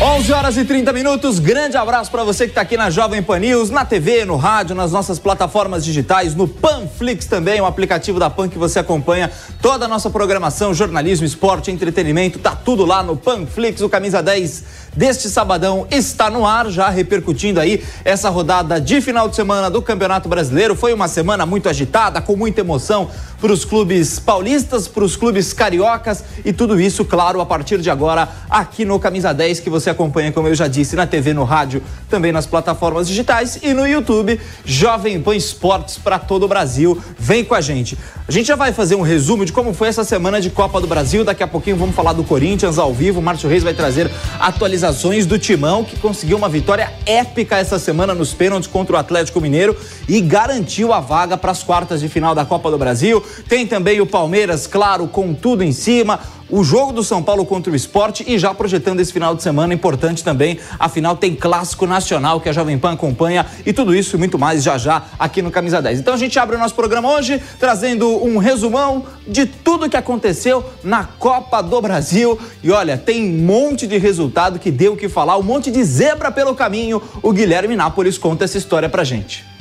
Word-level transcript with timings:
11 0.00 0.32
horas 0.32 0.56
e 0.56 0.64
30 0.64 0.92
minutos. 0.92 1.40
Grande 1.40 1.76
abraço 1.76 2.08
para 2.08 2.22
você 2.22 2.44
que 2.44 2.52
está 2.52 2.60
aqui 2.60 2.76
na 2.76 2.88
Jovem 2.88 3.20
Pan 3.20 3.40
News, 3.40 3.68
na 3.68 3.84
TV, 3.84 4.24
no 4.24 4.36
rádio, 4.36 4.76
nas 4.76 4.92
nossas 4.92 5.18
plataformas 5.18 5.84
digitais, 5.84 6.36
no 6.36 6.46
Panflix 6.46 7.26
também, 7.26 7.60
o 7.60 7.66
aplicativo 7.66 8.16
da 8.16 8.30
Pan 8.30 8.48
que 8.48 8.56
você 8.56 8.78
acompanha 8.78 9.28
toda 9.60 9.86
a 9.86 9.88
nossa 9.88 10.08
programação, 10.08 10.72
jornalismo, 10.72 11.26
esporte, 11.26 11.72
entretenimento, 11.72 12.38
tá 12.38 12.54
tudo 12.54 12.86
lá 12.86 13.02
no 13.02 13.16
Panflix, 13.16 13.80
o 13.80 13.88
Camisa 13.88 14.22
10 14.22 14.64
deste 14.94 15.28
sabadão 15.28 15.84
está 15.90 16.30
no 16.30 16.46
ar, 16.46 16.70
já 16.70 16.88
repercutindo 16.88 17.58
aí 17.58 17.82
essa 18.04 18.28
rodada 18.28 18.80
de 18.80 19.00
final 19.00 19.28
de 19.28 19.34
semana 19.34 19.68
do 19.68 19.82
Campeonato 19.82 20.28
Brasileiro. 20.28 20.76
Foi 20.76 20.92
uma 20.92 21.08
semana 21.08 21.44
muito 21.44 21.68
agitada, 21.68 22.20
com 22.20 22.36
muita 22.36 22.60
emoção 22.60 23.10
para 23.40 23.52
os 23.52 23.64
clubes 23.64 24.18
paulistas, 24.18 24.88
para 24.88 25.04
os 25.04 25.16
clubes 25.16 25.52
cariocas 25.52 26.24
e 26.44 26.52
tudo 26.52 26.80
isso, 26.80 27.04
claro, 27.04 27.40
a 27.40 27.46
partir 27.46 27.80
de 27.80 27.90
agora 27.90 28.28
aqui 28.50 28.84
no 28.84 28.98
Camisa 28.98 29.32
10 29.32 29.60
que 29.60 29.70
você 29.70 29.90
acompanha, 29.90 30.32
como 30.32 30.48
eu 30.48 30.54
já 30.54 30.66
disse, 30.66 30.96
na 30.96 31.06
TV, 31.06 31.32
no 31.32 31.44
rádio, 31.44 31.82
também 32.08 32.32
nas 32.32 32.46
plataformas 32.46 33.06
digitais 33.06 33.58
e 33.62 33.72
no 33.72 33.86
YouTube, 33.86 34.40
Jovem 34.64 35.20
Pan 35.20 35.36
Esportes 35.36 35.98
para 35.98 36.18
todo 36.18 36.44
o 36.44 36.48
Brasil. 36.48 37.00
Vem 37.18 37.44
com 37.44 37.54
a 37.54 37.60
gente. 37.60 37.96
A 38.26 38.32
gente 38.32 38.46
já 38.46 38.56
vai 38.56 38.72
fazer 38.72 38.94
um 38.94 39.02
resumo 39.02 39.44
de 39.44 39.52
como 39.52 39.72
foi 39.72 39.88
essa 39.88 40.04
semana 40.04 40.40
de 40.40 40.50
Copa 40.50 40.80
do 40.80 40.86
Brasil. 40.86 41.24
Daqui 41.24 41.42
a 41.42 41.46
pouquinho 41.46 41.76
vamos 41.76 41.94
falar 41.94 42.12
do 42.12 42.24
Corinthians 42.24 42.78
ao 42.78 42.92
vivo. 42.92 43.20
O 43.20 43.22
Márcio 43.22 43.48
Reis 43.48 43.62
vai 43.62 43.72
trazer 43.72 44.10
atualizações 44.38 45.26
do 45.26 45.38
Timão, 45.38 45.84
que 45.84 45.98
conseguiu 45.98 46.36
uma 46.36 46.48
vitória 46.48 46.92
épica 47.06 47.56
essa 47.56 47.78
semana 47.78 48.14
nos 48.14 48.34
pênaltis 48.34 48.68
contra 48.68 48.96
o 48.96 48.98
Atlético 48.98 49.40
Mineiro 49.40 49.76
e 50.08 50.20
garantiu 50.20 50.92
a 50.92 51.00
vaga 51.00 51.36
para 51.36 51.52
as 51.52 51.62
quartas 51.62 52.00
de 52.00 52.08
final 52.08 52.34
da 52.34 52.44
Copa 52.44 52.70
do 52.70 52.76
Brasil. 52.78 53.24
Tem 53.48 53.66
também 53.66 54.00
o 54.00 54.06
Palmeiras, 54.06 54.66
claro, 54.66 55.06
com 55.08 55.34
tudo 55.34 55.62
em 55.62 55.72
cima 55.72 56.20
o 56.50 56.64
jogo 56.64 56.92
do 56.92 57.04
São 57.04 57.22
Paulo 57.22 57.44
contra 57.44 57.72
o 57.72 57.76
esporte 57.76 58.24
e 58.26 58.38
já 58.38 58.54
projetando 58.54 59.00
esse 59.00 59.12
final 59.12 59.34
de 59.34 59.42
semana 59.42 59.74
importante 59.74 60.24
também. 60.24 60.58
Afinal, 60.78 61.16
tem 61.16 61.34
clássico 61.34 61.86
nacional 61.86 62.40
que 62.40 62.48
a 62.48 62.52
Jovem 62.52 62.78
Pan 62.78 62.92
acompanha 62.92 63.44
e 63.66 63.72
tudo 63.72 63.94
isso 63.94 64.16
e 64.16 64.18
muito 64.18 64.38
mais 64.38 64.62
já 64.62 64.78
já 64.78 65.04
aqui 65.18 65.42
no 65.42 65.50
Camisa 65.50 65.82
10. 65.82 66.00
Então 66.00 66.14
a 66.14 66.16
gente 66.16 66.38
abre 66.38 66.56
o 66.56 66.58
nosso 66.58 66.74
programa 66.74 67.10
hoje 67.10 67.40
trazendo 67.58 68.08
um 68.24 68.38
resumão 68.38 69.04
de 69.26 69.46
tudo 69.46 69.88
que 69.88 69.96
aconteceu 69.96 70.64
na 70.82 71.04
Copa 71.04 71.60
do 71.62 71.80
Brasil. 71.80 72.38
E 72.62 72.70
olha, 72.70 72.96
tem 72.96 73.24
um 73.24 73.44
monte 73.44 73.86
de 73.86 73.98
resultado 73.98 74.58
que 74.58 74.70
deu 74.70 74.94
o 74.94 74.96
que 74.96 75.08
falar, 75.08 75.36
um 75.36 75.42
monte 75.42 75.70
de 75.70 75.82
zebra 75.84 76.30
pelo 76.30 76.54
caminho. 76.54 77.02
O 77.22 77.32
Guilherme 77.32 77.76
Nápoles 77.76 78.16
conta 78.16 78.44
essa 78.44 78.56
história 78.56 78.88
pra 78.88 79.04
gente. 79.04 79.57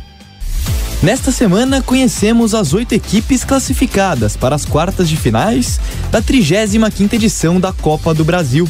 Nesta 1.01 1.31
semana, 1.31 1.79
conhecemos 1.79 2.55
as 2.55 2.73
oito 2.73 2.93
equipes 2.93 3.43
classificadas 3.43 4.35
para 4.35 4.55
as 4.55 4.65
quartas 4.65 5.07
de 5.07 5.15
finais 5.15 5.79
da 6.11 6.23
35ª 6.23 7.13
edição 7.13 7.59
da 7.59 7.71
Copa 7.71 8.15
do 8.15 8.25
Brasil. 8.25 8.67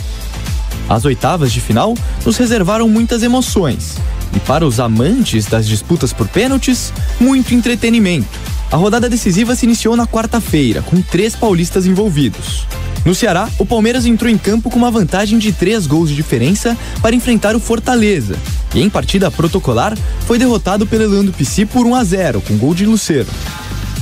As 0.89 1.05
oitavas 1.05 1.53
de 1.53 1.61
final 1.61 1.95
nos 2.25 2.35
reservaram 2.35 2.89
muitas 2.89 3.23
emoções 3.23 3.95
e, 4.35 4.39
para 4.41 4.65
os 4.65 4.77
amantes 4.77 5.45
das 5.45 5.65
disputas 5.65 6.11
por 6.11 6.27
pênaltis, 6.27 6.91
muito 7.17 7.53
entretenimento. 7.53 8.27
A 8.69 8.75
rodada 8.75 9.09
decisiva 9.09 9.55
se 9.55 9.65
iniciou 9.65 9.95
na 9.95 10.05
quarta-feira, 10.05 10.81
com 10.81 11.01
três 11.01 11.33
paulistas 11.33 11.85
envolvidos. 11.85 12.67
No 13.07 13.15
Ceará, 13.15 13.49
o 13.57 13.65
Palmeiras 13.65 14.05
entrou 14.05 14.29
em 14.29 14.37
campo 14.37 14.69
com 14.69 14.77
uma 14.77 14.91
vantagem 14.91 15.39
de 15.39 15.53
três 15.53 15.87
gols 15.87 16.09
de 16.09 16.15
diferença 16.17 16.77
para 17.01 17.15
enfrentar 17.15 17.55
o 17.55 17.59
Fortaleza. 17.59 18.35
E 18.75 18.81
em 18.81 18.89
partida 18.89 19.31
protocolar, 19.31 19.97
foi 20.25 20.37
derrotado 20.37 20.85
pelo 20.85 21.07
Leandro 21.07 21.31
Pissi 21.31 21.65
por 21.65 21.87
1 21.87 21.95
a 21.95 22.03
0, 22.03 22.41
com 22.41 22.57
gol 22.57 22.75
de 22.75 22.85
Lucero. 22.85 23.29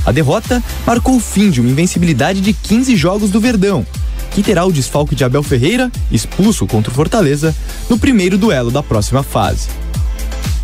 A 0.03 0.11
derrota 0.11 0.59
marcou 0.87 1.17
o 1.17 1.19
fim 1.19 1.51
de 1.51 1.61
uma 1.61 1.69
invencibilidade 1.69 2.41
de 2.41 2.51
15 2.51 2.95
jogos 2.95 3.29
do 3.29 3.39
Verdão, 3.39 3.85
que 4.31 4.41
terá 4.41 4.65
o 4.65 4.73
desfalque 4.73 5.13
de 5.13 5.23
Abel 5.23 5.43
Ferreira, 5.43 5.91
expulso 6.11 6.65
contra 6.65 6.91
o 6.91 6.95
Fortaleza, 6.95 7.55
no 7.87 7.99
primeiro 7.99 8.39
duelo 8.39 8.71
da 8.71 8.81
próxima 8.81 9.21
fase. 9.21 9.67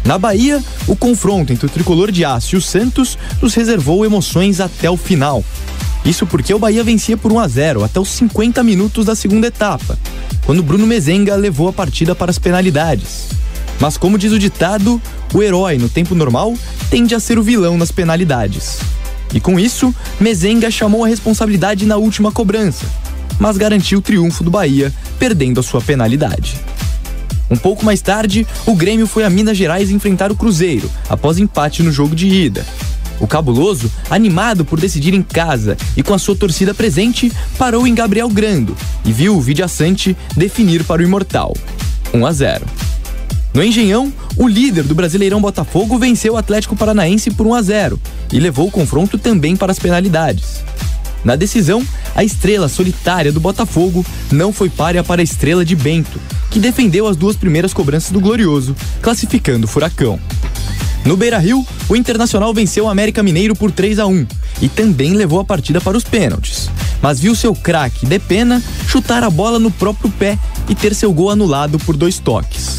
Na 0.04 0.18
Bahia, 0.18 0.64
o 0.88 0.96
confronto 0.96 1.54
entre 1.54 1.68
o 1.68 1.70
tricolor 1.70 2.12
de 2.12 2.26
aço 2.26 2.56
e 2.56 2.58
o 2.58 2.62
Santos 2.62 3.20
nos 3.40 3.54
reservou 3.54 4.04
emoções 4.04 4.60
até 4.60 4.90
o 4.90 4.98
final. 4.98 5.46
Isso 6.04 6.26
porque 6.26 6.54
o 6.54 6.60
Bahia 6.60 6.84
vencia 6.84 7.16
por 7.16 7.32
1 7.32 7.40
a 7.40 7.48
0 7.48 7.84
até 7.84 8.00
os 8.00 8.10
50 8.10 8.64
minutos 8.64 9.06
da 9.06 9.16
segunda 9.16 9.48
etapa, 9.48 9.98
quando 10.46 10.64
Bruno 10.64 10.88
Mezenga 10.88 11.36
levou 11.36 11.68
a 11.68 11.74
partida 11.74 12.16
para 12.16 12.32
as 12.32 12.40
penalidades. 12.40 13.28
Mas 13.80 13.98
como 13.98 14.18
diz 14.18 14.32
o 14.32 14.40
ditado, 14.40 15.02
o 15.34 15.42
herói 15.42 15.78
no 15.78 15.90
tempo 15.90 16.16
normal 16.16 16.54
tende 16.90 17.14
a 17.14 17.20
ser 17.20 17.38
o 17.38 17.44
vilão 17.44 17.78
nas 17.78 17.92
penalidades. 17.92 18.80
E 19.34 19.40
com 19.40 19.60
isso, 19.60 19.94
Mezenga 20.20 20.70
chamou 20.70 21.04
a 21.04 21.08
responsabilidade 21.08 21.86
na 21.86 21.98
última 21.98 22.32
cobrança, 22.32 22.86
mas 23.40 23.58
garantiu 23.58 24.00
o 24.00 24.02
triunfo 24.02 24.44
do 24.44 24.52
Bahia, 24.52 24.92
perdendo 25.18 25.60
a 25.60 25.64
sua 25.64 25.82
penalidade. 25.82 26.56
Um 27.50 27.58
pouco 27.58 27.86
mais 27.86 28.02
tarde, 28.02 28.48
o 28.66 28.76
Grêmio 28.76 29.06
foi 29.06 29.24
a 29.24 29.30
Minas 29.30 29.58
Gerais 29.58 29.92
enfrentar 29.92 30.32
o 30.32 30.36
Cruzeiro, 30.36 30.90
após 31.10 31.38
empate 31.38 31.84
no 31.84 31.92
jogo 31.92 32.16
de 32.16 32.28
ida. 32.28 32.66
O 33.22 33.28
cabuloso, 33.28 33.90
animado 34.10 34.66
por 34.66 34.80
decidir 34.80 35.14
em 35.14 35.22
casa 35.22 35.78
e 35.96 36.02
com 36.02 36.12
a 36.12 36.18
sua 36.18 36.36
torcida 36.36 36.74
presente, 36.74 37.32
parou 37.56 37.86
em 37.86 37.94
Gabriel 37.94 38.28
Grando 38.28 38.76
e 39.06 39.14
viu 39.14 39.38
o 39.38 39.42
Vidiaçante 39.42 40.18
definir 40.36 40.84
para 40.84 41.02
o 41.02 41.06
Imortal. 41.06 41.56
1 42.12 42.26
a 42.26 42.32
0. 42.34 42.66
No 43.54 43.64
Engenhão, 43.64 44.12
o 44.36 44.48
líder 44.48 44.84
do 44.86 44.96
Brasileirão 44.96 45.40
Botafogo 45.40 46.00
venceu 46.00 46.34
o 46.34 46.38
Atlético 46.38 46.76
Paranaense 46.76 47.30
por 47.30 47.46
1 47.46 47.54
a 47.54 47.62
0 47.62 48.00
e 48.34 48.40
levou 48.40 48.68
o 48.68 48.72
confronto 48.72 49.20
também 49.20 49.56
para 49.56 49.72
as 49.72 49.78
penalidades. 49.78 50.64
Na 51.24 51.36
decisão, 51.36 51.86
a 52.16 52.24
estrela 52.24 52.68
solitária 52.68 53.32
do 53.32 53.40
Botafogo 53.40 54.04
não 54.32 54.52
foi 54.52 54.70
párea 54.70 55.04
para 55.04 55.22
a 55.22 55.24
estrela 55.24 55.64
de 55.64 55.76
Bento, 55.76 56.20
que 56.50 56.60
defendeu 56.60 57.08
as 57.08 57.16
duas 57.16 57.36
primeiras 57.36 57.72
cobranças 57.72 58.10
do 58.10 58.20
Glorioso, 58.20 58.76
classificando 59.00 59.66
o 59.66 59.70
Furacão. 59.70 60.20
No 61.06 61.18
Beira-Rio, 61.18 61.66
o 61.90 61.96
Internacional 61.96 62.54
venceu 62.54 62.86
o 62.86 62.90
América 62.90 63.24
Mineiro 63.24 63.56
por 63.56 63.72
3 63.72 64.00
a 64.00 64.06
1 64.06 64.28
e 64.62 64.70
também 64.70 65.14
levou 65.14 65.40
a 65.40 65.46
partida 65.46 65.82
para 65.82 65.98
os 65.98 66.04
pênaltis. 66.04 66.70
Mas 67.02 67.20
viu 67.20 67.36
seu 67.36 67.56
craque 67.56 68.06
Depena 68.06 68.62
chutar 68.88 69.24
a 69.24 69.30
bola 69.30 69.58
no 69.58 69.72
próprio 69.72 70.12
pé 70.12 70.38
e 70.70 70.76
ter 70.76 70.94
seu 70.94 71.12
gol 71.12 71.32
anulado 71.32 71.80
por 71.80 71.98
dois 71.98 72.20
toques. 72.20 72.78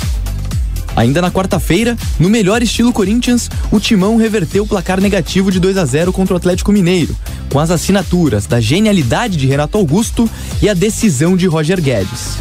Ainda 0.95 1.23
na 1.23 1.31
quarta-feira, 1.31 1.97
no 2.21 2.29
melhor 2.29 2.63
estilo 2.63 2.93
Corinthians, 2.93 3.51
o 3.71 3.81
Timão 3.81 4.17
reverteu 4.17 4.65
o 4.65 4.67
placar 4.67 5.01
negativo 5.01 5.51
de 5.51 5.59
2 5.59 5.79
a 5.79 5.85
0 5.85 6.13
contra 6.13 6.35
o 6.35 6.37
Atlético 6.37 6.71
Mineiro, 6.71 7.17
com 7.51 7.59
as 7.59 7.71
assinaturas 7.71 8.47
da 8.47 8.61
genialidade 8.61 9.37
de 9.37 9.47
Renato 9.47 9.79
Augusto 9.79 10.29
e 10.61 10.69
a 10.69 10.75
decisão 10.75 11.35
de 11.37 11.47
Roger 11.47 11.81
Guedes. 11.81 12.37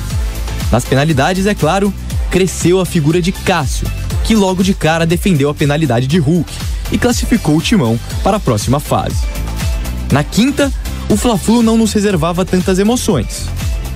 Nas 0.70 0.84
penalidades, 0.84 1.47
é 1.47 1.56
claro, 1.56 1.94
cresceu 2.31 2.80
a 2.80 2.86
figura 2.86 3.22
de 3.22 3.31
Cássio, 3.31 3.86
que 4.24 4.34
logo 4.34 4.64
de 4.64 4.74
cara 4.74 5.06
defendeu 5.06 5.50
a 5.50 5.53
penalidade 5.53 6.08
de 6.08 6.18
Hulk 6.18 6.52
e 6.92 6.97
classificou 6.97 7.58
o 7.58 7.62
Timão 7.62 8.00
para 8.24 8.38
a 8.38 8.40
próxima 8.40 8.80
fase. 8.80 9.18
Na 10.12 10.24
quinta, 10.24 10.72
o 11.09 11.18
Fla-Flu 11.18 11.62
não 11.62 11.78
nos 11.78 11.91
reservava 11.91 12.46
tantas 12.46 12.80
emoções. 12.80 13.47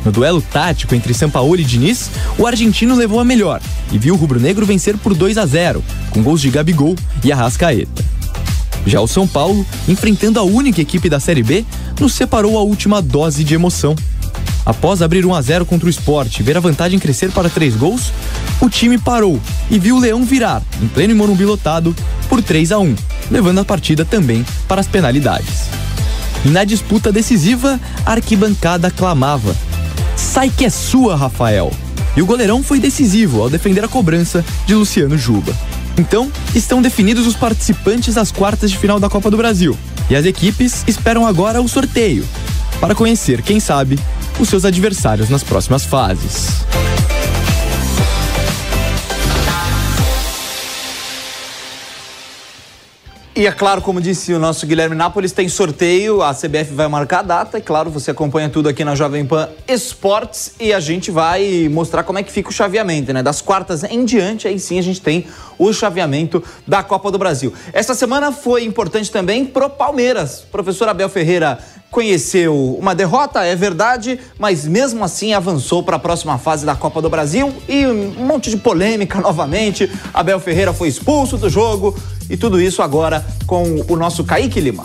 No 0.04 0.12
duelo 0.12 0.42
tático 0.42 0.94
entre 0.94 1.14
Sampaoli 1.14 1.64
e 1.64 1.66
Diniz, 1.66 2.12
o 2.38 2.46
argentino 2.46 2.94
levou 2.96 3.20
a 3.20 3.26
melhor 3.26 3.62
e 3.92 3.98
viu 3.98 4.14
o 4.14 4.18
rubro-negro 4.18 4.66
vencer 4.66 4.98
por 4.98 5.16
2 5.16 5.38
a 5.38 5.46
0, 5.46 5.84
com 6.12 6.22
gols 6.22 6.42
de 6.42 6.50
Gabigol 6.52 6.96
e 7.24 7.32
Arrascaeta. 7.32 8.04
Já 8.86 9.02
o 9.02 9.08
São 9.08 9.28
Paulo, 9.28 9.66
enfrentando 9.88 10.40
a 10.40 10.44
única 10.44 10.80
equipe 10.80 11.10
da 11.10 11.20
Série 11.20 11.42
B, 11.42 11.66
nos 12.00 12.14
separou 12.14 12.58
a 12.58 12.62
última 12.62 13.02
dose 13.02 13.44
de 13.44 13.56
emoção. 13.56 13.96
Após 14.66 15.02
abrir 15.02 15.26
1 15.26 15.34
a 15.34 15.42
0 15.42 15.66
contra 15.66 15.86
o 15.86 15.90
esporte 15.90 16.40
e 16.40 16.44
ver 16.44 16.58
a 16.58 16.60
vantagem 16.60 16.98
crescer 16.98 17.32
para 17.32 17.50
três 17.50 17.76
gols, 17.76 18.12
o 18.60 18.68
time 18.68 18.98
parou 18.98 19.40
e 19.70 19.78
viu 19.78 19.98
o 19.98 20.00
Leão 20.00 20.24
virar, 20.24 20.64
em 20.82 20.88
pleno 20.88 21.16
Morumbi 21.16 21.46
lotado, 21.46 21.96
por 22.28 22.42
3 22.42 22.72
a 22.72 22.80
1, 22.80 22.96
levando 23.30 23.60
a 23.60 23.66
partida 23.66 24.04
também 24.04 24.44
para 24.68 24.82
as 24.82 24.88
penalidades. 24.88 25.66
Na 26.46 26.64
disputa 26.64 27.12
decisiva, 27.12 27.80
a 28.06 28.14
arquibancada 28.14 28.90
clamava: 28.90 29.56
Sai 30.16 30.50
que 30.50 30.66
é 30.66 30.70
sua, 30.70 31.16
Rafael! 31.16 31.72
E 32.16 32.22
o 32.22 32.26
goleirão 32.26 32.64
foi 32.64 32.80
decisivo 32.80 33.42
ao 33.42 33.50
defender 33.50 33.84
a 33.84 33.88
cobrança 33.88 34.44
de 34.66 34.74
Luciano 34.74 35.18
Juba. 35.18 35.54
Então, 35.98 36.32
estão 36.54 36.82
definidos 36.82 37.28
os 37.28 37.36
participantes 37.36 38.16
das 38.16 38.32
quartas 38.32 38.72
de 38.72 38.78
final 38.78 39.00
da 39.00 39.10
Copa 39.10 39.30
do 39.30 39.38
Brasil. 39.38 39.78
E 40.10 40.16
as 40.16 40.26
equipes 40.26 40.84
esperam 40.88 41.26
agora 41.26 41.62
o 41.62 41.68
sorteio, 41.68 42.26
para 42.80 42.94
conhecer, 42.94 43.42
quem 43.42 43.60
sabe, 43.60 43.98
os 44.40 44.50
seus 44.50 44.66
adversários 44.66 45.30
nas 45.30 45.44
próximas 45.44 45.86
fases. 45.86 46.66
E 53.38 53.46
é 53.46 53.52
claro, 53.52 53.82
como 53.82 54.00
disse 54.00 54.34
o 54.34 54.40
nosso 54.40 54.66
Guilherme 54.66 54.96
Nápoles, 54.96 55.34
tem 55.34 55.50
sorteio, 55.50 56.22
a 56.22 56.34
CBF 56.34 56.74
vai 56.74 56.88
marcar 56.88 57.20
a 57.20 57.22
data, 57.22 57.58
e 57.58 57.62
claro, 57.62 57.90
você 57.90 58.12
acompanha 58.12 58.48
tudo 58.48 58.70
aqui 58.70 58.86
na 58.86 58.96
Jovem 58.96 59.26
Pan 59.26 59.50
Esportes 59.68 60.54
e 60.58 60.72
a 60.72 60.80
gente 60.80 61.12
vai 61.12 61.68
mostrar 61.70 62.04
como 62.04 62.18
é 62.18 62.24
que 62.24 62.32
fica 62.32 62.48
o 62.48 62.54
chaveamento, 62.54 63.12
né? 63.12 63.22
Das 63.22 63.42
quartas 63.42 63.84
em 63.84 64.06
diante, 64.06 64.48
aí 64.48 64.58
sim 64.58 64.80
a 64.80 64.82
gente 64.82 65.02
tem 65.02 65.28
o 65.60 65.74
chaveamento 65.74 66.42
da 66.66 66.82
Copa 66.82 67.12
do 67.12 67.18
Brasil. 67.18 67.54
Essa 67.74 67.94
semana 67.94 68.32
foi 68.32 68.64
importante 68.64 69.12
também 69.12 69.46
pro 69.46 69.70
Palmeiras. 69.70 70.46
professor 70.50 70.88
Abel 70.88 71.10
Ferreira 71.10 71.60
conheceu 71.92 72.76
uma 72.80 72.94
derrota, 72.94 73.44
é 73.44 73.56
verdade, 73.56 74.20
mas 74.38 74.66
mesmo 74.66 75.04
assim 75.04 75.34
avançou 75.34 75.82
para 75.82 75.96
a 75.96 76.00
próxima 76.00 76.38
fase 76.38 76.66
da 76.66 76.76
Copa 76.76 77.02
do 77.02 77.10
Brasil 77.10 77.54
e 77.70 77.86
um 77.86 78.26
monte 78.26 78.50
de 78.50 78.58
polêmica 78.58 79.20
novamente. 79.22 79.90
Abel 80.14 80.40
Ferreira 80.40 80.74
foi 80.74 80.88
expulso 80.88 81.38
do 81.38 81.50
jogo 81.50 81.98
e 82.30 82.36
tudo 82.36 82.60
isso 82.60 82.82
agora 82.82 83.26
com 83.46 83.84
o 83.88 83.96
nosso 83.96 84.24
Kaique 84.24 84.60
Lima. 84.60 84.84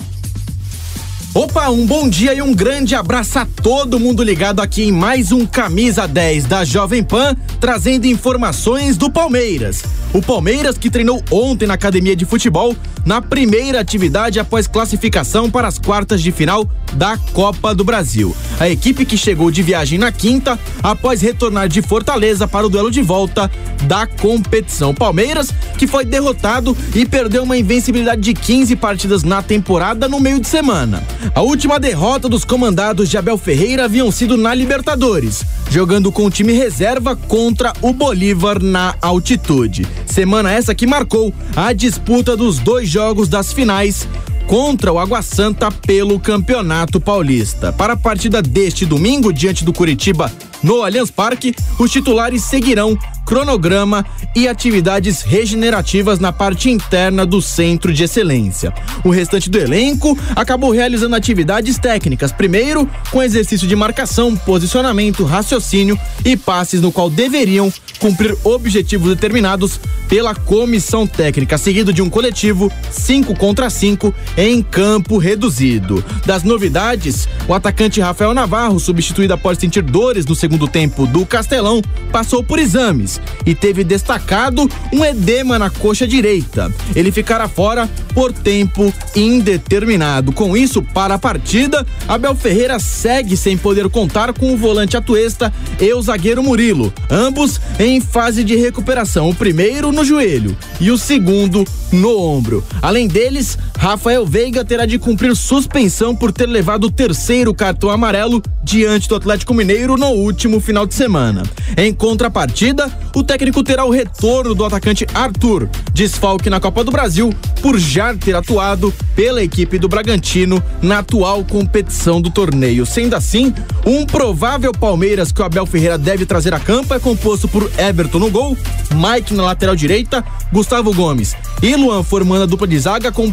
Opa, 1.33 1.71
um 1.71 1.87
bom 1.87 2.09
dia 2.09 2.35
e 2.35 2.43
um 2.43 2.53
grande 2.53 2.97
abraço 2.97 3.39
a 3.39 3.47
todo 3.47 4.01
mundo 4.01 4.21
ligado 4.21 4.61
aqui 4.61 4.83
em 4.83 4.91
mais 4.91 5.31
um 5.31 5.47
Camisa 5.47 6.09
10 6.09 6.47
da 6.47 6.65
Jovem 6.65 7.05
Pan, 7.05 7.37
trazendo 7.61 8.07
informações 8.07 8.97
do 8.97 9.09
Palmeiras. 9.09 9.85
O 10.13 10.21
Palmeiras 10.21 10.77
que 10.77 10.91
treinou 10.91 11.23
ontem 11.31 11.67
na 11.67 11.75
academia 11.75 12.17
de 12.17 12.25
futebol, 12.25 12.75
na 13.07 13.23
primeira 13.23 13.79
atividade 13.79 14.41
após 14.41 14.67
classificação 14.67 15.49
para 15.49 15.69
as 15.69 15.79
quartas 15.79 16.21
de 16.21 16.33
final 16.33 16.69
da 16.95 17.17
Copa 17.33 17.73
do 17.73 17.85
Brasil. 17.85 18.35
A 18.59 18.69
equipe 18.69 19.05
que 19.05 19.17
chegou 19.17 19.53
de 19.53 19.63
viagem 19.63 20.01
na 20.01 20.11
quinta, 20.11 20.59
após 20.83 21.21
retornar 21.21 21.69
de 21.69 21.81
Fortaleza 21.81 22.49
para 22.49 22.67
o 22.67 22.69
duelo 22.69 22.91
de 22.91 23.03
volta 23.03 23.49
da 23.85 24.05
competição. 24.05 24.93
Palmeiras 24.93 25.55
que 25.79 25.87
foi 25.87 26.05
derrotado 26.05 26.77
e 26.95 27.07
perdeu 27.07 27.45
uma 27.45 27.57
invencibilidade 27.57 28.21
de 28.21 28.35
15 28.35 28.75
partidas 28.77 29.23
na 29.23 29.43
temporada 29.43 30.09
no 30.09 30.19
meio 30.19 30.41
de 30.41 30.49
semana. 30.49 31.03
A 31.35 31.43
última 31.43 31.79
derrota 31.79 32.29
dos 32.29 32.45
comandados 32.45 33.09
de 33.09 33.17
Abel 33.17 33.37
Ferreira 33.37 33.85
haviam 33.85 34.11
sido 34.11 34.37
na 34.37 34.55
Libertadores, 34.55 35.45
jogando 35.71 36.11
com 36.11 36.27
o 36.27 36.31
time 36.31 36.53
reserva 36.53 37.15
contra 37.15 37.73
o 37.83 37.93
Bolívar 37.93 38.63
na 38.63 38.95
altitude. 39.01 39.87
Semana 40.07 40.53
essa 40.53 40.75
que 40.75 40.87
marcou 40.87 41.33
a 41.55 41.73
disputa 41.73 42.37
dos 42.37 42.59
dois 42.59 42.89
jogos 42.89 43.29
das 43.29 43.53
finais 43.53 44.09
contra 44.47 44.93
o 44.93 44.99
Água 44.99 45.23
Santa 45.23 45.71
pelo 45.71 46.19
Campeonato 46.19 47.01
Paulista. 47.01 47.73
Para 47.73 47.93
a 47.93 47.97
partida 47.97 48.43
deste 48.43 48.85
domingo 48.85 49.33
diante 49.33 49.65
do 49.65 49.73
Curitiba 49.73 50.33
no 50.63 50.83
Allianz 50.83 51.11
Parque, 51.11 51.55
os 51.79 51.91
titulares 51.91 52.45
seguirão 52.45 52.99
cronograma 53.31 54.05
e 54.35 54.49
atividades 54.49 55.23
regenerativas 55.23 56.19
na 56.19 56.33
parte 56.33 56.69
interna 56.69 57.25
do 57.25 57.41
centro 57.41 57.93
de 57.93 58.03
excelência. 58.03 58.75
O 59.05 59.11
restante 59.11 59.49
do 59.49 59.57
elenco 59.57 60.19
acabou 60.35 60.73
realizando 60.73 61.15
atividades 61.15 61.79
técnicas, 61.79 62.33
primeiro 62.33 62.91
com 63.13 63.23
exercício 63.23 63.69
de 63.69 63.77
marcação, 63.77 64.37
posicionamento, 64.37 65.25
raciocínio 65.25 65.97
e 66.25 66.37
passes 66.37 66.81
no 66.81 66.91
qual 66.91 67.09
deveriam 67.09 67.73
cumprir 68.01 68.37
objetivos 68.43 69.15
determinados 69.15 69.79
pela 70.09 70.35
comissão 70.35 71.07
técnica, 71.07 71.57
seguido 71.57 71.93
de 71.93 72.03
um 72.03 72.11
coletivo 72.11 72.73
5 72.91 73.37
contra 73.37 73.71
5 73.71 74.13
em 74.37 74.61
campo 74.61 75.19
reduzido. 75.19 76.05
Das 76.27 76.43
novidades, 76.43 77.29
o 77.47 77.55
atacante 77.55 78.01
Rafael 78.01 78.35
Navarro, 78.35 78.81
substituído 78.81 79.35
após 79.35 79.59
sentir 79.59 79.83
dores 79.83 80.27
no 80.27 80.35
segundo 80.35 80.50
tempo 80.69 81.07
do 81.07 81.27
Castelão, 81.27 81.83
passou 82.13 82.43
por 82.43 82.59
exames 82.59 83.21
e 83.47 83.55
teve 83.55 83.85
destacado 83.85 84.69
um 84.93 85.05
edema 85.05 85.59
na 85.59 85.71
coxa 85.71 86.07
direita. 86.07 86.73
Ele 86.95 87.13
ficará 87.13 87.49
fora 87.49 87.89
por 88.15 88.33
tempo 88.33 88.93
indeterminado. 89.15 90.33
Com 90.33 90.57
isso, 90.57 90.83
para 90.83 91.15
a 91.15 91.19
partida, 91.19 91.87
Abel 92.09 92.35
Ferreira 92.35 92.79
segue 92.79 93.37
sem 93.37 93.57
poder 93.57 93.89
contar 93.89 94.33
com 94.33 94.53
o 94.53 94.57
volante 94.57 94.97
atuesta 94.97 95.53
e 95.81 95.93
o 95.93 96.03
zagueiro 96.03 96.43
Murilo, 96.43 96.93
ambos 97.11 97.61
em 97.79 98.01
fase 98.01 98.45
de 98.45 98.57
recuperação. 98.57 99.29
O 99.29 99.35
primeiro 99.35 99.93
no 99.93 100.05
joelho 100.05 100.57
e 100.81 100.91
o 100.91 100.99
segundo 100.99 101.65
no 101.93 102.19
ombro. 102.19 102.65
Além 102.81 103.09
deles, 103.09 103.59
Rafael 103.81 104.27
Veiga 104.27 104.63
terá 104.63 104.85
de 104.85 104.99
cumprir 104.99 105.35
suspensão 105.35 106.15
por 106.15 106.31
ter 106.31 106.45
levado 106.45 106.85
o 106.85 106.91
terceiro 106.91 107.55
cartão 107.55 107.89
amarelo 107.89 108.43
diante 108.63 109.09
do 109.09 109.15
Atlético 109.15 109.55
Mineiro 109.55 109.97
no 109.97 110.09
último 110.09 110.61
final 110.61 110.85
de 110.85 110.95
semana. 110.95 111.45
Em 111.79 111.91
contrapartida, 111.91 112.93
o 113.17 113.23
técnico 113.23 113.65
terá 113.65 113.87
o 113.87 113.91
retorno 113.91 114.55
do 114.55 114.67
atacante 114.67 115.07
Arthur, 115.15 115.67
desfalque 115.95 116.51
na 116.51 116.61
Copa 116.61 116.85
do 116.85 116.91
Brasil, 116.91 117.35
por 117.63 117.79
já 117.79 118.15
ter 118.15 118.37
atuado 118.37 118.93
pela 119.17 119.43
equipe 119.43 119.79
do 119.79 119.89
Bragantino 119.89 120.63
na 120.83 120.99
atual 120.99 121.43
competição 121.43 122.21
do 122.21 122.31
torneio. 122.31 122.85
Sendo 122.85 123.17
assim, 123.17 123.51
um 123.87 124.05
provável 124.05 124.73
Palmeiras 124.73 125.33
que 125.33 125.41
o 125.41 125.45
Abel 125.45 125.65
Ferreira 125.65 125.97
deve 125.97 126.27
trazer 126.27 126.53
a 126.53 126.61
campo 126.61 126.93
é 126.93 127.01
composto 127.01 127.49
por 127.49 127.71
Everton 127.79 128.19
no 128.19 128.31
gol, 128.31 128.55
Mike 128.95 129.33
na 129.33 129.45
lateral 129.45 129.75
direita, 129.75 130.23
Gustavo 130.53 130.93
Gomes 130.93 131.35
e 131.63 131.77
Luan 131.77 132.03
formando 132.03 132.45
a 132.45 132.47
dupla 132.47 132.67
de 132.67 132.79
zaga 132.79 133.13
com 133.13 133.31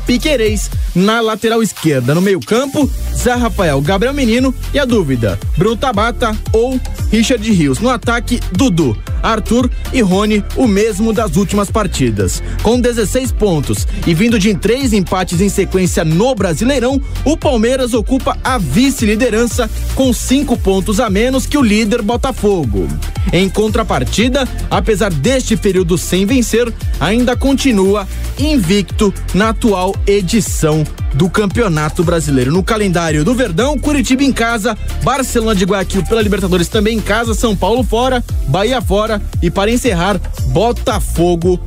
Na 0.94 1.19
lateral 1.19 1.63
esquerda. 1.63 2.13
No 2.13 2.22
meio-campo, 2.22 2.89
Zé 3.16 3.34
Rafael, 3.34 3.81
Gabriel 3.81 4.13
Menino 4.13 4.54
e 4.74 4.80
a 4.80 4.86
dúvida: 4.86 5.39
Bruno 5.57 5.75
Tabata 5.75 6.36
ou 6.54 6.80
Richard 7.12 7.51
Rios. 7.51 7.80
No 7.80 7.89
ataque, 7.89 8.39
Dudu, 8.51 8.98
Arthur 9.21 9.69
e 9.92 10.01
Rony, 10.01 10.44
o 10.56 10.68
mesmo 10.68 11.12
das 11.12 11.36
últimas 11.36 11.71
partidas. 11.71 12.42
Com 12.62 12.80
16 12.80 13.31
pontos 13.31 13.88
e 14.06 14.13
vindo 14.13 14.38
de 14.38 14.54
três 14.56 14.94
empates 14.94 15.42
em 15.42 15.50
sequência 15.50 16.06
no 16.06 16.36
Brasileirão, 16.36 17.01
o 17.25 17.36
Palmeiras 17.36 17.94
ocupa 17.94 18.38
a 18.44 18.57
vice-liderança 18.57 19.69
com 19.95 20.13
cinco 20.13 20.57
pontos 20.57 21.00
a 21.00 21.09
menos 21.09 21.45
que 21.45 21.57
o 21.57 21.63
líder 21.63 22.01
Botafogo. 22.01 22.88
Em 23.33 23.50
contrapartida, 23.50 24.48
apesar 24.69 25.12
deste 25.12 25.57
período 25.57 25.98
sem 25.98 26.25
vencer, 26.25 26.71
ainda 27.00 27.36
continua 27.36 28.07
invicto 28.39 29.13
na 29.33 29.50
atual 29.50 29.94
edição 30.06 30.86
do 31.18 31.30
Campeonato 31.30 32.04
Brasileiro. 32.04 32.52
No 32.52 32.64
calendário 32.64 33.25
do 33.25 33.34
Verdão, 33.34 33.78
Curitiba 33.78 34.24
em 34.24 34.31
casa, 34.31 34.78
Barcelona 35.04 35.56
de 35.56 35.66
Guayaquil 35.66 36.04
pela 36.04 36.22
Libertadores 36.22 36.68
também 36.68 36.98
em 36.98 37.02
casa, 37.02 37.34
São 37.34 37.56
Paulo 37.56 37.84
fora, 37.84 38.24
Bahia 38.48 38.81
fora 38.81 39.22
e 39.42 39.50
para 39.50 39.72
encerrar, 39.72 40.19
Botafogo 40.50 41.60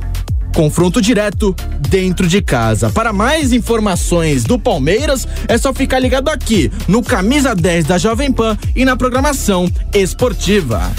Confronto 0.55 1.01
direto 1.01 1.55
dentro 1.89 2.27
de 2.27 2.41
casa. 2.41 2.89
Para 2.89 3.13
mais 3.13 3.53
informações 3.53 4.43
do 4.43 4.59
Palmeiras, 4.59 5.27
é 5.47 5.57
só 5.57 5.73
ficar 5.73 5.99
ligado 5.99 6.29
aqui 6.29 6.71
no 6.87 7.01
Camisa 7.01 7.55
10 7.55 7.85
da 7.85 7.97
Jovem 7.97 8.31
Pan 8.31 8.57
e 8.75 8.83
na 8.83 8.97
programação 8.97 9.71
esportiva. 9.93 10.91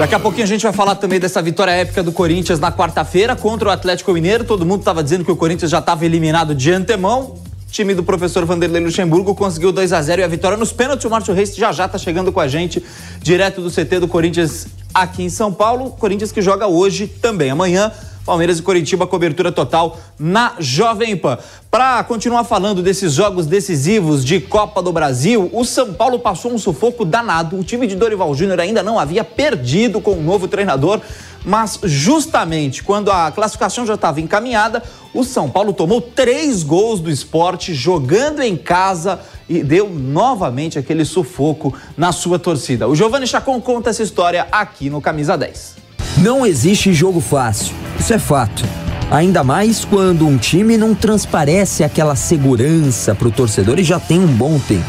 Daqui 0.00 0.14
a 0.14 0.18
pouquinho 0.18 0.44
a 0.44 0.46
gente 0.46 0.62
vai 0.62 0.72
falar 0.72 0.94
também 0.94 1.20
dessa 1.20 1.42
vitória 1.42 1.72
épica 1.72 2.02
do 2.02 2.10
Corinthians 2.10 2.58
na 2.58 2.72
quarta-feira 2.72 3.36
contra 3.36 3.68
o 3.68 3.70
Atlético 3.70 4.10
Mineiro. 4.14 4.44
Todo 4.44 4.64
mundo 4.64 4.80
estava 4.80 5.02
dizendo 5.02 5.26
que 5.26 5.30
o 5.30 5.36
Corinthians 5.36 5.70
já 5.70 5.78
estava 5.78 6.06
eliminado 6.06 6.54
de 6.54 6.72
antemão. 6.72 7.34
O 7.34 7.70
time 7.70 7.92
do 7.94 8.02
professor 8.02 8.46
Vanderlei 8.46 8.82
Luxemburgo 8.82 9.34
conseguiu 9.34 9.70
2 9.70 9.92
a 9.92 10.00
0 10.00 10.22
e 10.22 10.24
a 10.24 10.26
vitória 10.26 10.56
nos 10.56 10.72
pênaltis. 10.72 11.04
O 11.04 11.10
Márcio 11.10 11.34
Reis 11.34 11.54
já 11.54 11.70
já 11.70 11.84
está 11.84 11.98
chegando 11.98 12.32
com 12.32 12.40
a 12.40 12.48
gente, 12.48 12.82
direto 13.20 13.60
do 13.60 13.70
CT 13.70 14.00
do 14.00 14.08
Corinthians 14.08 14.68
aqui 14.94 15.22
em 15.22 15.28
São 15.28 15.52
Paulo. 15.52 15.90
Corinthians 15.90 16.32
que 16.32 16.40
joga 16.40 16.66
hoje 16.66 17.06
também. 17.06 17.50
Amanhã 17.50 17.92
Palmeiras 18.24 18.58
e 18.58 18.62
Coritiba, 18.62 19.06
cobertura 19.06 19.50
total 19.50 19.98
na 20.18 20.54
Jovem 20.58 21.16
Pan. 21.16 21.38
Para 21.70 22.02
continuar 22.04 22.44
falando 22.44 22.82
desses 22.82 23.14
jogos 23.14 23.46
decisivos 23.46 24.24
de 24.24 24.40
Copa 24.40 24.82
do 24.82 24.92
Brasil, 24.92 25.48
o 25.52 25.64
São 25.64 25.94
Paulo 25.94 26.18
passou 26.18 26.52
um 26.52 26.58
sufoco 26.58 27.04
danado. 27.04 27.58
O 27.58 27.64
time 27.64 27.86
de 27.86 27.96
Dorival 27.96 28.34
Júnior 28.34 28.60
ainda 28.60 28.82
não 28.82 28.98
havia 28.98 29.24
perdido 29.24 30.00
com 30.00 30.12
o 30.12 30.22
novo 30.22 30.48
treinador, 30.48 31.00
mas 31.44 31.78
justamente 31.84 32.82
quando 32.82 33.10
a 33.10 33.30
classificação 33.30 33.86
já 33.86 33.94
estava 33.94 34.20
encaminhada, 34.20 34.82
o 35.14 35.24
São 35.24 35.48
Paulo 35.48 35.72
tomou 35.72 36.00
três 36.00 36.62
gols 36.62 37.00
do 37.00 37.10
esporte 37.10 37.72
jogando 37.72 38.42
em 38.42 38.56
casa 38.56 39.20
e 39.48 39.62
deu 39.62 39.88
novamente 39.88 40.78
aquele 40.78 41.04
sufoco 41.04 41.74
na 41.96 42.12
sua 42.12 42.38
torcida. 42.38 42.86
O 42.86 42.94
Giovanni 42.94 43.26
Chacon 43.26 43.60
conta 43.60 43.90
essa 43.90 44.02
história 44.02 44.46
aqui 44.52 44.90
no 44.90 45.00
Camisa 45.00 45.36
10. 45.36 45.89
Não 46.18 46.44
existe 46.44 46.92
jogo 46.92 47.20
fácil, 47.20 47.74
isso 47.98 48.12
é 48.12 48.18
fato. 48.18 48.64
Ainda 49.10 49.42
mais 49.42 49.84
quando 49.84 50.26
um 50.26 50.36
time 50.36 50.76
não 50.76 50.94
transparece 50.94 51.82
aquela 51.82 52.14
segurança 52.14 53.14
para 53.14 53.28
o 53.28 53.32
torcedor 53.32 53.78
e 53.78 53.84
já 53.84 53.98
tem 53.98 54.20
um 54.20 54.26
bom 54.26 54.58
tempo. 54.58 54.84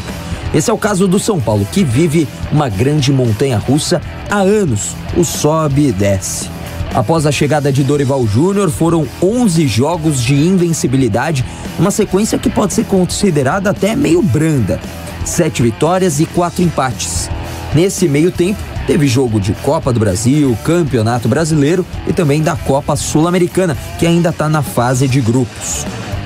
Esse 0.54 0.70
é 0.70 0.72
o 0.72 0.78
caso 0.78 1.08
do 1.08 1.18
São 1.18 1.40
Paulo, 1.40 1.66
que 1.72 1.82
vive 1.82 2.28
uma 2.52 2.68
grande 2.68 3.10
montanha 3.10 3.56
russa 3.56 4.02
há 4.30 4.40
anos. 4.40 4.94
O 5.16 5.24
sobe 5.24 5.88
e 5.88 5.92
desce. 5.92 6.50
Após 6.94 7.24
a 7.24 7.32
chegada 7.32 7.72
de 7.72 7.82
Dorival 7.82 8.26
Júnior, 8.26 8.70
foram 8.70 9.08
11 9.22 9.66
jogos 9.66 10.22
de 10.22 10.34
invencibilidade, 10.34 11.42
uma 11.78 11.90
sequência 11.90 12.38
que 12.38 12.50
pode 12.50 12.74
ser 12.74 12.84
considerada 12.84 13.70
até 13.70 13.96
meio 13.96 14.20
branda. 14.20 14.78
Sete 15.24 15.62
vitórias 15.62 16.20
e 16.20 16.26
quatro 16.26 16.62
empates. 16.62 17.30
Nesse 17.74 18.06
meio 18.06 18.30
tempo, 18.30 18.60
teve 18.86 19.06
jogo 19.06 19.40
de 19.40 19.52
Copa 19.54 19.92
do 19.92 20.00
Brasil, 20.00 20.56
Campeonato 20.64 21.28
Brasileiro 21.28 21.84
e 22.06 22.12
também 22.12 22.42
da 22.42 22.56
Copa 22.56 22.96
Sul-Americana, 22.96 23.76
que 23.98 24.06
ainda 24.06 24.30
está 24.30 24.48
na 24.48 24.62
fase 24.62 25.08
de 25.08 25.20
grupos. 25.20 25.84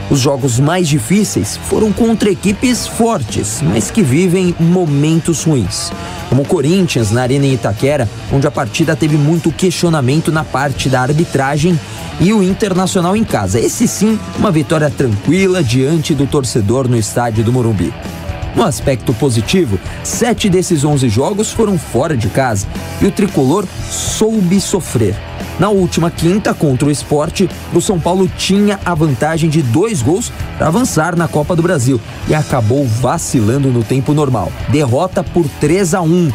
Os 0.09 0.21
jogos 0.21 0.61
mais 0.61 0.87
difíceis 0.87 1.57
foram 1.57 1.93
contra 1.93 2.31
equipes 2.31 2.87
fortes, 2.87 3.61
mas 3.61 3.91
que 3.91 4.03
vivem 4.03 4.55
momentos 4.59 5.43
ruins. 5.43 5.91
Como 6.29 6.43
o 6.43 6.47
Corinthians 6.47 7.11
na 7.11 7.23
Arena 7.23 7.47
Itaquera, 7.47 8.09
onde 8.33 8.47
a 8.47 8.51
partida 8.51 8.95
teve 8.95 9.17
muito 9.17 9.51
questionamento 9.51 10.31
na 10.31 10.45
parte 10.45 10.89
da 10.89 11.01
arbitragem, 11.01 11.79
e 12.21 12.33
o 12.33 12.43
Internacional 12.43 13.17
em 13.17 13.25
casa. 13.25 13.61
Esse 13.61 13.87
sim, 13.87 14.19
uma 14.39 14.51
vitória 14.51 14.91
tranquila 14.91 15.63
diante 15.63 16.15
do 16.15 16.27
torcedor 16.27 16.89
no 16.89 16.97
estádio 16.97 17.45
do 17.45 17.53
Morumbi. 17.53 17.93
No 18.57 18.65
aspecto 18.65 19.13
positivo, 19.13 19.79
sete 20.03 20.49
desses 20.49 20.83
onze 20.83 21.11
jogos 21.11 21.53
foram 21.53 21.79
fora 21.79 22.17
de 22.17 22.29
casa 22.29 22.67
e 23.03 23.07
o 23.07 23.13
tricolor 23.13 23.67
soube 23.91 24.59
sofrer. 24.63 25.15
Na 25.61 25.69
última 25.69 26.11
quinta, 26.11 26.55
contra 26.55 26.89
o 26.89 26.91
esporte, 26.91 27.51
o 27.75 27.81
São 27.83 28.01
Paulo 28.01 28.27
tinha 28.27 28.81
a 28.83 28.95
vantagem 28.95 29.51
de 29.51 29.61
dois 29.61 30.01
gols 30.01 30.33
para 30.57 30.69
avançar 30.69 31.15
na 31.15 31.29
Copa 31.29 31.55
do 31.55 31.63
Brasil 31.63 32.01
e 32.29 32.35
acabou 32.35 32.87
vacilando 32.87 33.69
no 33.69 33.85
tempo 33.85 34.15
normal. 34.15 34.51
Derrota 34.71 35.23
por 35.23 35.47
3 35.61 35.93
a 35.93 36.01
1. 36.01 36.33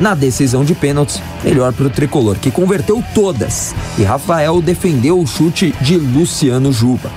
Na 0.00 0.14
decisão 0.14 0.64
de 0.64 0.74
pênaltis, 0.74 1.20
melhor 1.44 1.74
para 1.74 1.86
o 1.86 1.90
tricolor, 1.90 2.36
que 2.36 2.50
converteu 2.50 3.04
todas. 3.14 3.74
E 3.98 4.02
Rafael 4.04 4.62
defendeu 4.62 5.20
o 5.20 5.26
chute 5.26 5.74
de 5.82 5.98
Luciano 5.98 6.72
Juba. 6.72 7.10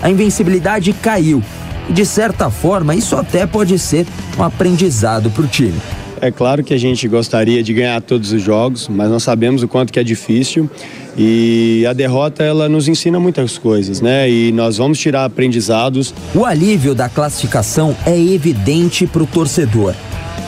A 0.00 0.08
invencibilidade 0.08 0.92
caiu 0.94 1.42
de 1.88 2.04
certa 2.04 2.50
forma, 2.50 2.94
isso 2.94 3.16
até 3.16 3.46
pode 3.46 3.78
ser 3.78 4.06
um 4.38 4.42
aprendizado 4.42 5.30
para 5.30 5.42
o 5.42 5.46
time. 5.46 5.80
É 6.20 6.30
claro 6.30 6.64
que 6.64 6.74
a 6.74 6.78
gente 6.78 7.06
gostaria 7.06 7.62
de 7.62 7.72
ganhar 7.72 8.00
todos 8.02 8.32
os 8.32 8.42
jogos, 8.42 8.88
mas 8.88 9.08
nós 9.08 9.22
sabemos 9.22 9.62
o 9.62 9.68
quanto 9.68 9.92
que 9.92 10.00
é 10.00 10.04
difícil 10.04 10.68
e 11.16 11.86
a 11.88 11.92
derrota 11.92 12.42
ela 12.42 12.68
nos 12.68 12.88
ensina 12.88 13.20
muitas 13.20 13.56
coisas, 13.56 14.00
né? 14.00 14.28
E 14.28 14.50
nós 14.52 14.76
vamos 14.78 14.98
tirar 14.98 15.24
aprendizados. 15.24 16.12
O 16.34 16.44
alívio 16.44 16.94
da 16.94 17.08
classificação 17.08 17.96
é 18.04 18.18
evidente 18.18 19.06
para 19.06 19.22
o 19.22 19.26
torcedor. 19.26 19.94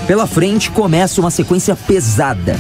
Pela 0.07 0.27
frente 0.27 0.71
começa 0.71 1.21
uma 1.21 1.31
sequência 1.31 1.77
pesada 1.77 2.59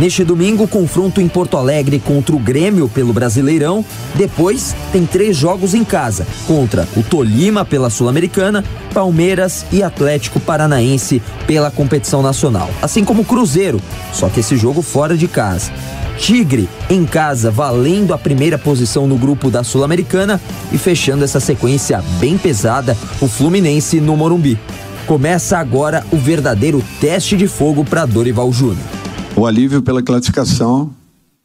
Neste 0.00 0.24
domingo, 0.24 0.66
confronto 0.66 1.20
em 1.20 1.28
Porto 1.28 1.58
Alegre 1.58 1.98
contra 1.98 2.34
o 2.34 2.38
Grêmio 2.38 2.88
pelo 2.88 3.12
Brasileirão. 3.12 3.84
Depois, 4.14 4.74
tem 4.90 5.04
três 5.04 5.36
jogos 5.36 5.74
em 5.74 5.84
casa: 5.84 6.26
contra 6.46 6.88
o 6.96 7.02
Tolima 7.02 7.66
pela 7.66 7.90
Sul-Americana, 7.90 8.64
Palmeiras 8.94 9.66
e 9.70 9.82
Atlético 9.82 10.40
Paranaense 10.40 11.20
pela 11.46 11.70
competição 11.70 12.22
nacional. 12.22 12.70
Assim 12.80 13.04
como 13.04 13.20
o 13.20 13.24
Cruzeiro, 13.26 13.78
só 14.10 14.30
que 14.30 14.40
esse 14.40 14.56
jogo 14.56 14.80
fora 14.80 15.18
de 15.18 15.28
casa. 15.28 15.70
Tigre 16.16 16.66
em 16.88 17.04
casa, 17.04 17.50
valendo 17.50 18.14
a 18.14 18.18
primeira 18.18 18.56
posição 18.56 19.06
no 19.06 19.18
grupo 19.18 19.50
da 19.50 19.62
Sul-Americana 19.62 20.40
e 20.72 20.78
fechando 20.78 21.24
essa 21.24 21.40
sequência 21.40 22.02
bem 22.18 22.38
pesada, 22.38 22.96
o 23.20 23.28
Fluminense 23.28 24.00
no 24.00 24.16
Morumbi. 24.16 24.58
Começa 25.06 25.58
agora 25.58 26.06
o 26.10 26.16
verdadeiro 26.16 26.82
teste 27.02 27.36
de 27.36 27.46
fogo 27.46 27.84
para 27.84 28.06
Dorival 28.06 28.50
Júnior. 28.50 28.99
O 29.40 29.46
alívio 29.46 29.80
pela 29.80 30.02
classificação 30.02 30.90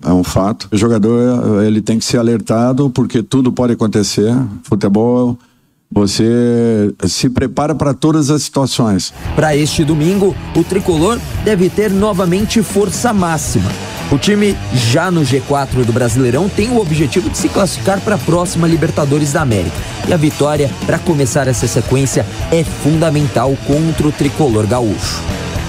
é 0.03 0.11
um 0.11 0.21
fato. 0.21 0.67
O 0.69 0.75
jogador 0.75 1.63
ele 1.63 1.81
tem 1.81 1.97
que 1.97 2.03
ser 2.03 2.17
alertado 2.17 2.89
porque 2.89 3.23
tudo 3.23 3.53
pode 3.53 3.71
acontecer. 3.71 4.35
Futebol 4.63 5.39
você 5.89 6.93
se 7.05 7.29
prepara 7.29 7.73
para 7.73 7.93
todas 7.93 8.29
as 8.29 8.43
situações. 8.43 9.13
Para 9.33 9.55
este 9.55 9.85
domingo, 9.85 10.35
o 10.53 10.61
tricolor 10.61 11.17
deve 11.45 11.69
ter 11.69 11.89
novamente 11.89 12.61
força 12.61 13.13
máxima. 13.13 13.71
O 14.11 14.17
time, 14.17 14.57
já 14.73 15.09
no 15.09 15.21
G4 15.21 15.85
do 15.85 15.93
Brasileirão, 15.93 16.49
tem 16.49 16.71
o 16.71 16.81
objetivo 16.81 17.29
de 17.29 17.37
se 17.37 17.47
classificar 17.47 18.01
para 18.01 18.15
a 18.15 18.19
próxima 18.19 18.67
Libertadores 18.67 19.31
da 19.31 19.41
América. 19.41 19.77
E 20.05 20.11
a 20.11 20.17
vitória, 20.17 20.69
para 20.85 20.99
começar 20.99 21.47
essa 21.47 21.65
sequência, 21.65 22.25
é 22.51 22.61
fundamental 22.61 23.57
contra 23.65 24.05
o 24.05 24.11
tricolor 24.11 24.67
gaúcho 24.67 25.23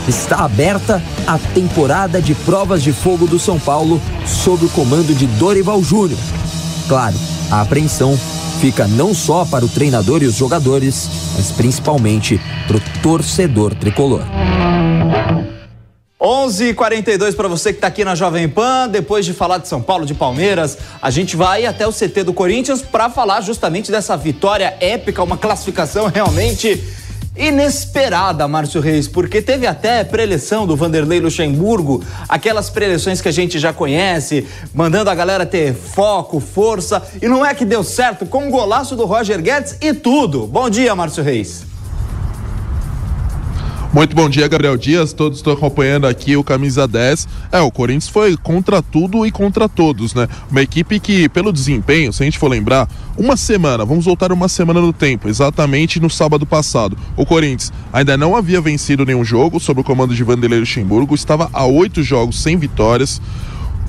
está 0.09 0.45
aberta 0.45 1.03
a 1.27 1.39
temporada 1.39 2.23
de 2.23 2.35
provas 2.35 2.83
de 2.83 2.93
fogo 2.93 3.27
do 3.27 3.39
São 3.39 3.59
Paulo 3.59 4.01
sob 4.25 4.65
o 4.67 4.71
comando 4.71 5.15
de 5.15 5.27
Dorival 5.27 5.83
Júnior. 5.83 6.19
Claro, 6.89 7.17
a 7.51 7.61
apreensão 7.61 8.19
fica 8.61 8.87
não 8.87 9.13
só 9.13 9.45
para 9.45 9.65
o 9.65 9.69
treinador 9.69 10.23
e 10.23 10.27
os 10.27 10.35
jogadores, 10.35 11.09
mas 11.35 11.51
principalmente 11.51 12.41
para 12.67 12.77
o 12.77 12.81
torcedor 13.03 13.75
tricolor. 13.75 14.23
11:42 16.21 17.35
para 17.35 17.47
você 17.47 17.73
que 17.73 17.79
está 17.79 17.89
aqui 17.89 18.05
na 18.05 18.15
Jovem 18.15 18.49
Pan. 18.49 18.89
Depois 18.89 19.25
de 19.25 19.33
falar 19.33 19.59
de 19.59 19.69
São 19.69 19.83
Paulo, 19.83 20.07
de 20.07 20.15
Palmeiras, 20.15 20.79
a 21.03 21.11
gente 21.11 21.37
vai 21.37 21.67
até 21.67 21.87
o 21.87 21.93
CT 21.93 22.25
do 22.25 22.33
Corinthians 22.33 22.81
para 22.81 23.11
falar 23.11 23.43
justamente 23.43 23.93
dessa 23.93 24.17
vitória 24.17 24.75
épica, 24.81 25.23
uma 25.23 25.37
classificação 25.37 26.07
realmente 26.09 26.83
inesperada, 27.37 28.49
Márcio 28.49 28.81
Reis, 28.81 29.07
porque 29.07 29.43
teve 29.43 29.67
até 29.67 30.03
preleção 30.05 30.67
do 30.67 30.77
Vanderlei 30.77 31.21
Luxemburgo, 31.21 32.03
aquelas 32.29 32.71
preleções 32.71 33.21
que 33.21 33.29
a 33.29 33.33
gente 33.33 33.59
já 33.59 33.73
conhece, 33.73 34.47
mandando 34.73 35.11
a 35.11 35.15
galera 35.15 35.45
ter 35.45 35.75
foco, 35.75 36.41
força, 36.41 37.03
e 37.21 37.29
não 37.29 37.45
é 37.45 37.55
que 37.55 37.65
deu 37.65 37.85
certo 37.85 38.27
com 38.27 38.49
o 38.49 38.51
golaço 38.51 38.97
do 38.97 39.05
Roger 39.05 39.41
Guedes 39.41 39.77
e 39.81 39.93
tudo. 39.93 40.47
Bom 40.47 40.71
dia, 40.71 40.95
Márcio 40.95 41.23
Reis. 41.23 41.76
Muito 43.97 44.15
bom 44.15 44.29
dia, 44.29 44.47
Gabriel 44.47 44.77
Dias. 44.77 45.15
Todos 45.15 45.39
estão 45.39 45.55
acompanhando 45.55 46.07
aqui 46.07 46.37
o 46.37 46.45
Camisa 46.45 46.87
10. 46.87 47.27
É, 47.51 47.61
o 47.63 47.71
Corinthians 47.71 48.11
foi 48.11 48.37
contra 48.37 48.83
tudo 48.83 49.25
e 49.25 49.31
contra 49.31 49.71
todos, 49.71 50.13
né? 50.13 50.29
Uma 50.51 50.61
equipe 50.61 51.01
que, 51.01 51.31
pelo 51.31 51.51
desempenho, 51.51 52.13
se 52.13 52.23
a 52.23 52.27
gente 52.27 52.39
for 52.39 52.49
lembrar, 52.49 52.87
uma 53.17 53.39
semana, 53.39 53.87
vamos 53.87 54.05
voltar 54.05 54.31
uma 54.33 54.51
semana 54.51 54.83
no 54.83 54.93
tempo, 54.93 55.31
exatamente 55.31 55.99
no 55.99 56.11
sábado 56.11 56.45
passado. 56.45 56.95
O 57.17 57.25
Corinthians 57.25 57.73
ainda 57.91 58.19
não 58.19 58.37
havia 58.37 58.61
vencido 58.61 59.07
nenhum 59.07 59.25
jogo 59.25 59.59
sob 59.59 59.81
o 59.81 59.85
comando 59.85 60.15
de 60.15 60.23
Vanderlei 60.23 60.61
Luxemburgo, 60.61 61.15
estava 61.15 61.49
a 61.51 61.65
oito 61.65 62.03
jogos 62.03 62.43
sem 62.43 62.59
vitórias 62.59 63.19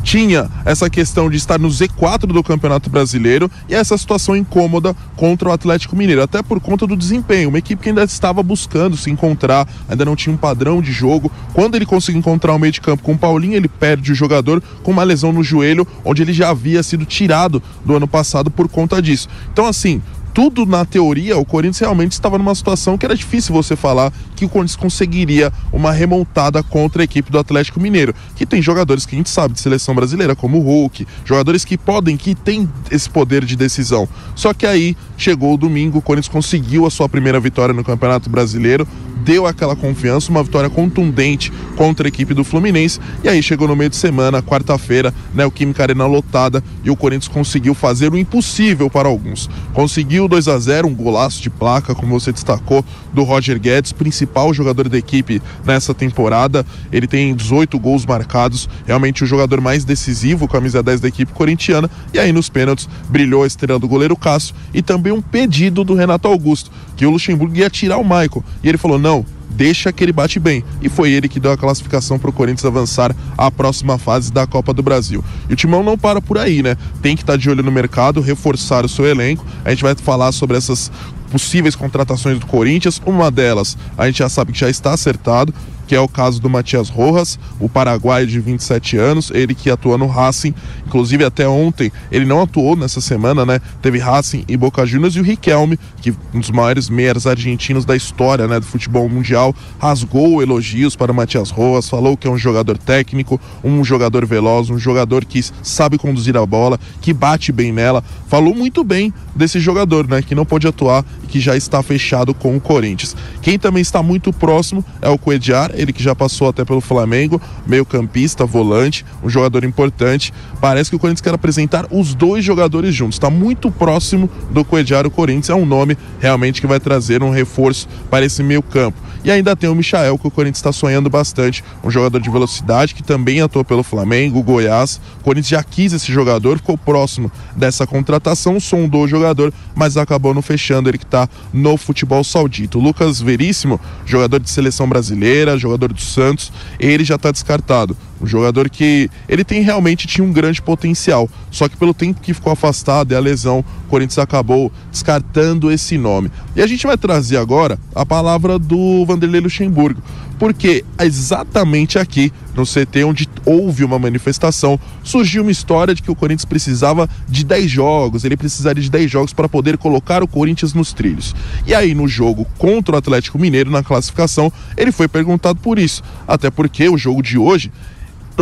tinha 0.04 0.50
essa 0.66 0.89
questão 0.89 1.30
de 1.30 1.38
estar 1.38 1.60
no 1.60 1.68
Z4 1.68 2.27
do 2.27 2.44
Campeonato 2.44 2.89
Brasileiro 2.89 3.50
e 3.68 3.75
essa 3.75 3.98
situação 3.98 4.36
incômoda 4.36 4.96
contra 5.16 5.50
o 5.50 5.51
Atlético 5.51 5.96
Mineiro, 5.96 6.22
até 6.22 6.42
por 6.42 6.60
conta 6.60 6.88
do 6.88 6.96
desempenho. 6.96 7.50
Uma 7.50 7.60
equipe 7.60 7.82
que 7.82 7.89
ainda 7.89 8.04
estava 8.04 8.42
buscando 8.42 8.96
se 8.96 9.10
encontrar, 9.10 9.68
ainda 9.88 10.06
não 10.06 10.16
tinha 10.16 10.34
um 10.34 10.38
padrão 10.38 10.82
de 10.82 10.92
jogo. 10.92 11.32
Quando 11.54 11.75
ele 11.75 11.86
conseguiu 11.86 12.20
encontrar 12.20 12.54
o 12.54 12.60
meio 12.60 12.72
de 12.72 12.82
campo 12.82 13.04
com 13.04 13.13
o 13.13 13.18
Paulinho, 13.18 13.56
ele 13.56 13.68
perde 13.68 14.12
o 14.12 14.16
jogador 14.16 14.62
com 14.84 14.92
uma 14.92 15.04
lesão 15.04 15.32
no 15.32 15.44
joelho, 15.44 15.88
onde 16.04 16.22
ele 16.22 16.34
já 16.34 16.50
havia 16.50 16.82
sido 16.84 17.06
tirado 17.06 17.62
do 17.86 17.96
ano 17.96 18.08
passado 18.08 18.50
por 18.50 18.68
conta 18.68 19.01
disso. 19.01 19.27
Então, 19.51 19.66
assim, 19.66 20.01
tudo 20.38 20.67
na 20.67 20.86
teoria, 20.86 21.36
o 21.36 21.44
Corinthians 21.44 21.79
realmente 21.79 22.12
estava 22.12 22.38
numa 22.38 22.53
situação 22.53 22.96
que 22.96 23.03
era 23.03 23.15
difícil 23.15 23.56
você 23.56 23.75
falar 23.75 24.13
que 24.36 24.46
o 24.46 24.48
Corinthians 24.48 24.75
conseguiria 24.75 25.51
uma 25.74 25.91
remontada 25.91 26.62
contra 26.62 27.01
a 27.01 27.06
equipe 27.06 27.32
do 27.32 27.39
Atlético 27.39 27.79
Mineiro, 27.79 28.13
que 28.36 28.46
tem 28.46 28.62
jogadores 28.62 29.03
que 29.03 29.15
a 29.15 29.17
gente 29.17 29.32
sabe 29.32 29.56
de 29.56 29.60
seleção 29.60 29.96
brasileira, 29.96 30.36
como 30.36 30.60
o 30.60 30.62
Hulk, 30.62 31.08
jogadores 31.25 31.65
que 31.65 31.75
podem, 31.75 32.15
que 32.15 32.36
têm 32.36 32.70
esse 32.91 33.10
poder 33.10 33.44
de 33.46 33.56
decisão. 33.56 34.08
Só 34.36 34.53
que 34.53 34.67
aí 34.67 34.96
chegou 35.17 35.56
o 35.56 35.58
domingo, 35.58 35.98
o 35.98 36.01
Corinthians 36.03 36.32
conseguiu 36.32 36.86
a 36.86 36.91
sua 36.91 37.10
primeira 37.10 37.39
vitória 37.39 37.74
no 37.74 37.84
Campeonato 37.84 38.29
Brasileiro, 38.29 38.88
deu 39.28 39.46
aquela 39.46 39.76
confiança, 39.76 40.32
uma 40.32 40.42
vitória 40.42 40.70
contundente 40.70 41.52
contra 41.76 42.08
a 42.08 42.10
equipe 42.10 42.34
do 42.34 42.46
Fluminense. 42.46 42.98
E 43.22 43.28
aí 43.28 43.44
chegou 43.44 43.68
no 43.68 43.76
meio 43.76 43.90
de 43.90 43.98
semana, 43.98 44.42
quarta-feira, 44.42 45.14
né, 45.34 45.46
o 45.46 45.52
Química 45.52 45.84
Arena 45.84 46.06
lotada 46.06 46.64
e 46.82 46.90
o 46.90 46.96
Corinthians 46.96 47.28
conseguiu 47.28 47.74
fazer 47.74 48.14
o 48.14 48.18
impossível 48.18 48.90
para 48.90 49.10
alguns. 49.10 49.50
Conseguiu 49.74 50.30
2 50.30 50.48
a 50.48 50.58
0 50.58 50.88
um 50.88 50.96
golaço 50.96 51.42
de 51.42 51.50
placa, 51.50 51.94
como 51.94 52.18
você 52.18 52.32
destacou, 52.32 52.86
do 53.14 53.24
Roger 53.24 53.60
Guedes, 53.60 53.92
principal 53.92 54.54
jogador 54.54 54.88
da 54.88 54.98
equipe 54.98 55.42
nessa 55.66 55.94
temporada. 55.94 56.66
Ele 56.90 57.06
tem 57.06 57.36
18 57.36 57.78
gols 57.78 58.06
marcados, 58.06 58.70
realmente 58.86 59.26
o 59.26 59.28
jogador 59.28 59.60
mais 59.60 59.84
decisivo, 59.84 60.48
camisa 60.48 60.82
10 60.82 61.02
da 61.02 61.08
equipe 61.10 61.34
corintiana. 61.34 61.92
E 62.14 62.20
aí 62.20 62.32
nos 62.32 62.48
pênaltis 62.48 62.88
brilhou 63.10 63.44
a 63.44 63.48
estrela 63.48 63.78
do 63.78 63.90
goleiro 63.90 64.16
Cássio 64.16 64.56
e 64.74 64.82
também 64.82 65.12
um 65.12 65.22
pedido 65.22 65.84
do 65.84 65.94
Renato 65.94 66.30
Augusto, 66.30 66.72
que 66.98 67.06
o 67.06 67.12
Luxemburgo 67.12 67.56
ia 67.56 67.70
tirar 67.70 67.98
o 67.98 68.04
Michael. 68.04 68.44
E 68.62 68.68
ele 68.68 68.77
falou: 68.77 69.00
não, 69.00 69.25
deixa 69.50 69.94
que 69.94 70.04
ele 70.04 70.12
bate 70.12 70.39
bem. 70.39 70.63
E 70.82 70.89
foi 70.89 71.12
ele 71.12 71.30
que 71.30 71.39
deu 71.39 71.51
a 71.51 71.58
classificação 71.58 72.20
para 72.20 72.30
o 72.30 72.34
Corinthians 72.34 72.66
avançar 72.66 73.16
à 73.38 73.50
próxima 73.50 73.98
fase 73.98 74.34
da 74.34 74.46
Copa 74.46 74.74
do 74.74 74.84
Brasil. 74.84 75.24
E 75.48 75.54
o 75.54 75.56
Timão 75.56 75.84
não 75.84 75.98
para 75.98 76.22
por 76.22 76.38
aí, 76.38 76.62
né? 76.62 76.75
Tem 77.01 77.16
que 77.16 77.24
estar 77.24 77.34
tá 77.34 77.38
de 77.38 77.50
olho 77.50 77.63
no 77.63 77.72
mercado, 77.72 78.20
reforçar 78.20 78.84
o 78.84 78.89
seu 78.89 79.06
elenco. 79.06 79.46
A 79.63 79.70
gente 79.70 79.84
vai 79.84 79.96
falar 79.96 80.32
sobre 80.32 80.58
essas 80.58 80.92
possíveis 81.32 81.75
contratações 81.75 82.39
do 82.39 82.46
Corinthians. 82.46 83.01
Uma 83.06 83.30
delas, 83.30 83.77
a 83.98 84.08
gente 84.08 84.20
já 84.20 84.30
sabe 84.30 84.51
que 84.51 84.60
já 84.60 84.70
está 84.70 84.94
acertado, 84.94 85.54
que 85.88 85.96
é 85.96 86.00
o 86.00 86.08
caso 86.08 86.41
do 86.41 86.50
Matias 86.50 86.89
Rojas, 86.89 87.39
o 87.60 87.70
paraguaio 87.70 88.27
de 88.27 88.39
27 88.39 88.98
anos, 88.98 89.32
ele 89.32 89.56
que 89.56 89.70
atua 89.70 89.98
no 89.98 90.06
Racing, 90.06 90.53
inclusive 90.86 91.24
até 91.24 91.48
ontem 91.48 91.91
ele 92.12 92.25
não 92.25 92.41
atuou 92.41 92.75
nessa 92.75 93.01
semana, 93.01 93.46
né? 93.46 93.60
Teve 93.82 93.98
Racing 93.98 94.44
e 94.48 94.58
Boca 94.58 94.86
Juniors 94.86 95.15
e 95.15 95.20
o 95.20 95.24
Riquelme, 95.24 95.79
que 96.01 96.13
um 96.34 96.39
dos 96.39 96.51
maiores 96.51 96.89
meias 96.89 97.25
argentinos 97.25 97.86
da 97.86 97.96
história, 97.96 98.48
né, 98.48 98.60
do 98.60 98.65
futebol 98.65 99.08
mundial, 99.08 99.56
rasgou 99.79 100.41
elogios 100.41 100.96
para 100.96 101.13
Matias 101.13 101.50
Rojas, 101.50 101.89
falou 101.89 102.17
que 102.17 102.27
é 102.27 102.32
um 102.32 102.38
jogador 102.38 102.77
técnico, 102.77 103.39
um 103.63 103.84
jogador 103.84 104.25
veloz, 104.25 104.70
um 104.70 104.77
jogador 104.77 105.24
que 105.25 105.44
sabe 105.63 105.98
conduzir 105.98 106.36
a 106.36 106.46
bola, 106.46 106.79
que 107.01 107.13
bate 107.13 107.51
bem 107.51 107.72
nela, 107.72 108.03
falou 108.27 108.53
muito 108.53 108.84
bem 108.84 109.13
desse 109.36 109.60
jogador, 109.60 110.08
né, 110.08 110.22
que 110.22 110.36
não 110.36 110.46
pode 110.46 110.67
atuar 110.67 111.06
e 111.24 111.27
que 111.27 111.39
já 111.39 111.56
está 111.56 111.82
fechado 111.82 112.34
com 112.34 112.56
o 112.56 112.60
Corinthians. 112.60 113.15
Quem 113.41 113.58
também 113.58 113.82
está 113.82 114.03
muito 114.03 114.34
próximo 114.34 114.84
é 115.01 115.10
o 115.10 115.17
Coediar, 115.17 115.72
ele 115.78 115.94
que 115.94 116.04
já 116.04 116.16
passou 116.16 116.50
até 116.50 116.66
pelo 116.66 116.82
Flamengo, 116.82 117.42
meio-campista, 117.66 118.46
volante, 118.46 119.06
um 119.24 119.30
jogador 119.30 119.64
importante. 119.64 120.34
Parece 120.60 120.90
que 120.90 120.96
o 120.96 121.00
Corinthians 121.00 121.22
quer 121.22 121.34
apresentar 121.34 121.86
os 121.92 122.14
dois 122.14 122.44
jogadores 122.44 122.94
juntos. 122.94 123.16
Está 123.16 123.30
muito 123.30 123.72
próximo 123.72 124.30
do 124.52 124.66
Coediar 124.66 125.06
o 125.06 125.12
Corinthians, 125.12 125.50
é 125.50 125.56
um 125.56 125.66
nome 125.66 125.98
realmente 126.20 126.60
que 126.60 126.68
vai 126.68 126.80
trazer 126.80 127.22
um 127.24 127.30
reforço 127.30 127.88
para 128.10 128.26
esse 128.26 128.42
meio-campo. 128.44 129.08
E 129.24 129.32
ainda 129.32 129.56
tem 129.56 129.70
o 129.70 129.76
Michael, 129.76 130.18
que 130.18 130.28
o 130.28 130.32
Corinthians 130.32 130.60
está 130.60 130.72
sonhando 130.72 131.10
bastante, 131.10 131.62
um 131.84 131.92
jogador 131.92 132.20
de 132.20 132.30
velocidade 132.30 132.96
que 132.96 133.04
também 133.04 133.42
atuou 133.42 133.66
pelo 133.66 133.84
Flamengo, 133.84 134.42
Goiás. 134.42 135.02
O 135.20 135.24
Corinthians 135.24 135.50
já 135.50 135.64
quis 135.64 135.92
esse 135.92 136.12
jogador, 136.12 136.58
ficou 136.58 136.78
próximo 136.78 137.30
dessa 137.54 137.86
contratação, 137.86 138.58
sondou 138.58 139.04
o 139.04 139.08
jogador, 139.08 139.54
mas 139.76 139.98
acabou 139.98 140.34
não 140.34 140.42
fechando 140.42 140.90
ele 140.90 140.98
que 140.98 141.04
está 141.04 141.28
no 141.52 141.76
futebol 141.76 142.24
saudita. 142.24 142.78
O 142.78 142.82
Lucas 142.82 143.20
Veríssimo, 143.20 143.82
jogador 144.06 144.40
de 144.40 144.50
seleção 144.50 144.88
brasileira, 144.88 145.58
jogador 145.58 145.67
do 145.94 146.02
Santos, 146.02 146.52
ele 146.80 147.04
já 147.04 147.16
está 147.16 147.32
descartado. 147.32 147.98
Um 148.22 148.26
jogador 148.26 148.70
que 148.70 149.10
ele 149.30 149.44
tem 149.44 149.62
realmente 149.62 150.08
tinha 150.08 150.26
um 150.26 150.34
grande 150.34 150.62
potencial, 150.62 151.30
só 151.52 151.68
que 151.70 151.78
pelo 151.78 151.94
tempo 151.94 152.22
que 152.22 152.34
ficou 152.34 152.52
afastado 152.52 153.12
e 153.12 153.16
a 153.16 153.20
lesão, 153.20 153.64
o 153.86 153.90
Corinthians 153.90 154.18
acabou 154.18 154.72
descartando 154.92 155.72
esse 155.72 155.98
nome. 155.98 156.32
E 156.56 156.62
a 156.62 156.68
gente 156.68 156.86
vai 156.88 156.98
trazer 156.98 157.38
agora 157.38 157.80
a 157.94 158.06
palavra 158.06 158.58
do 158.58 159.06
Vanderlei 159.06 159.42
Luxemburgo, 159.42 160.02
porque 160.40 160.84
exatamente 161.00 162.00
aqui 162.00 162.32
no 162.56 162.64
CT 162.64 163.04
onde 163.04 163.30
houve 163.46 163.84
uma 163.84 164.00
manifestação, 164.00 164.80
surgiu 165.04 165.44
uma 165.44 165.52
história 165.52 165.94
de 165.94 166.02
que 166.02 166.12
o 166.12 166.16
Corinthians 166.16 166.46
precisava 166.46 167.08
de 167.28 167.46
10 167.46 167.70
jogos, 167.70 168.24
ele 168.24 168.36
precisaria 168.36 168.82
de 168.82 168.90
10 168.90 169.12
jogos 169.12 169.34
para 169.34 169.48
poder 169.48 169.78
colocar 169.78 170.24
o 170.24 170.28
Corinthians 170.28 170.74
nos 170.74 170.92
trilhos. 170.92 171.36
E 171.66 171.74
aí 171.74 171.94
no 171.94 172.08
jogo 172.08 172.48
contra 172.58 172.96
o 172.96 172.98
Atlético 172.98 173.38
Mineiro 173.38 173.70
na 173.70 173.84
classificação, 173.84 174.52
ele 174.76 174.92
foi 174.92 175.08
perguntado 175.08 175.60
por 175.60 175.78
isso, 175.78 176.02
até 176.28 176.50
porque 176.50 176.90
o 176.90 176.98
jogo 176.98 177.22
de 177.22 177.38
hoje 177.38 177.72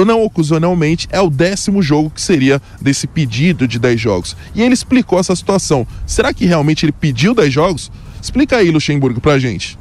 não 0.03 0.23
ocasionalmente, 0.23 1.07
é 1.11 1.21
o 1.21 1.29
décimo 1.29 1.81
jogo 1.81 2.09
que 2.09 2.21
seria 2.21 2.61
desse 2.81 3.07
pedido 3.07 3.67
de 3.67 3.79
10 3.79 4.01
jogos. 4.01 4.35
E 4.53 4.61
ele 4.61 4.73
explicou 4.73 5.19
essa 5.19 5.35
situação. 5.35 5.87
Será 6.05 6.33
que 6.33 6.45
realmente 6.45 6.85
ele 6.85 6.91
pediu 6.91 7.33
10 7.33 7.53
jogos? 7.53 7.91
Explica 8.21 8.57
aí, 8.57 8.71
Luxemburgo, 8.71 9.21
pra 9.21 9.39
gente. 9.39 9.77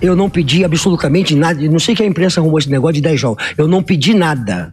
Eu 0.00 0.14
não 0.14 0.30
pedi 0.30 0.64
absolutamente 0.64 1.34
nada. 1.34 1.60
Não 1.68 1.78
sei 1.78 1.94
que 1.94 2.02
a 2.02 2.06
imprensa 2.06 2.40
arrumou 2.40 2.58
esse 2.58 2.70
negócio 2.70 2.94
de 2.94 3.00
10 3.00 3.20
jogos. 3.20 3.44
Eu 3.58 3.66
não 3.66 3.82
pedi 3.82 4.14
nada. 4.14 4.72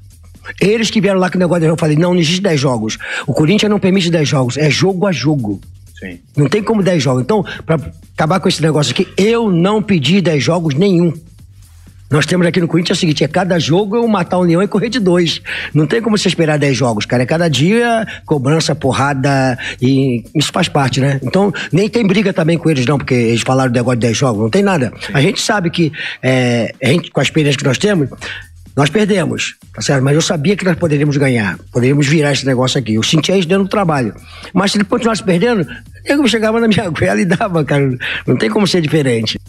Eles 0.61 0.89
que 0.89 1.01
vieram 1.01 1.19
lá 1.19 1.29
com 1.29 1.37
o 1.37 1.39
negócio 1.39 1.61
de 1.61 1.67
10 1.67 1.69
jogos. 1.71 1.81
Eu 1.81 1.85
falei, 1.85 1.97
não, 1.97 2.13
não 2.13 2.19
existe 2.21 2.41
10 2.41 2.59
jogos. 2.59 2.97
O 3.25 3.33
Corinthians 3.33 3.69
não 3.69 3.79
permite 3.79 4.09
10 4.09 4.27
jogos. 4.27 4.57
É 4.57 4.69
jogo 4.69 5.05
a 5.07 5.11
jogo. 5.11 5.59
Sim. 5.99 6.19
Não 6.35 6.47
tem 6.47 6.61
como 6.61 6.83
10 6.83 7.01
jogos. 7.01 7.23
Então, 7.23 7.43
para 7.65 7.79
acabar 8.13 8.39
com 8.39 8.47
esse 8.47 8.61
negócio 8.61 8.91
aqui, 8.91 9.07
eu 9.17 9.51
não 9.51 9.81
pedi 9.81 10.21
10 10.21 10.43
jogos 10.43 10.75
nenhum. 10.75 11.13
Nós 12.09 12.25
temos 12.25 12.47
aqui 12.47 12.59
no 12.59 12.67
Corinthians 12.67 12.97
é 12.97 12.97
o 12.97 12.99
seguinte: 12.99 13.23
é 13.23 13.27
cada 13.27 13.59
jogo 13.59 13.95
eu 13.95 14.07
matar 14.07 14.39
um 14.39 14.43
leão 14.43 14.63
e 14.63 14.67
correr 14.67 14.89
de 14.89 14.99
dois. 14.99 15.41
Não 15.73 15.85
tem 15.85 16.01
como 16.01 16.17
você 16.17 16.27
esperar 16.27 16.57
dez 16.57 16.75
jogos, 16.77 17.05
cara. 17.05 17.23
É 17.23 17.25
cada 17.25 17.49
dia 17.49 18.05
cobrança, 18.25 18.73
porrada 18.73 19.57
e 19.81 20.23
isso 20.33 20.51
faz 20.51 20.67
parte, 20.67 21.01
né? 21.01 21.19
Então, 21.23 21.53
nem 21.71 21.89
tem 21.89 22.05
briga 22.05 22.31
também 22.31 22.57
com 22.57 22.69
eles, 22.69 22.85
não, 22.85 22.97
porque 22.97 23.13
eles 23.13 23.41
falaram 23.41 23.71
do 23.71 23.75
negócio 23.75 23.99
de 23.99 24.07
dez 24.07 24.17
jogos, 24.17 24.41
não 24.41 24.49
tem 24.49 24.63
nada. 24.63 24.93
A 25.13 25.21
gente 25.21 25.41
sabe 25.41 25.69
que, 25.69 25.91
é, 26.21 26.73
a 26.81 26.87
gente, 26.87 27.11
com 27.11 27.19
a 27.19 27.23
experiência 27.23 27.57
que 27.57 27.65
nós 27.65 27.77
temos, 27.77 28.09
nós 28.75 28.91
perdemos, 28.91 29.55
tá 29.73 29.81
certo? 29.81 30.03
Mas 30.03 30.13
eu 30.13 30.21
sabia 30.21 30.55
que 30.55 30.63
nós 30.63 30.77
poderíamos 30.77 31.17
ganhar, 31.17 31.57
poderíamos 31.71 32.07
virar 32.07 32.31
esse 32.31 32.45
negócio 32.45 32.79
aqui. 32.79 32.93
Eu 32.93 33.03
sentia 33.03 33.35
isso 33.35 33.47
dentro 33.47 33.63
do 33.63 33.69
trabalho. 33.69 34.13
Mas 34.53 34.71
se 34.71 34.77
ele 34.77 34.85
continuasse 34.85 35.23
perdendo, 35.23 35.67
eu 36.05 36.27
chegava 36.27 36.59
na 36.59 36.67
minha 36.67 36.87
goela 36.91 37.19
e 37.19 37.25
dava, 37.25 37.65
cara. 37.65 37.97
Não 38.27 38.37
tem 38.37 38.49
como 38.49 38.67
ser 38.67 38.81
diferente. 38.81 39.39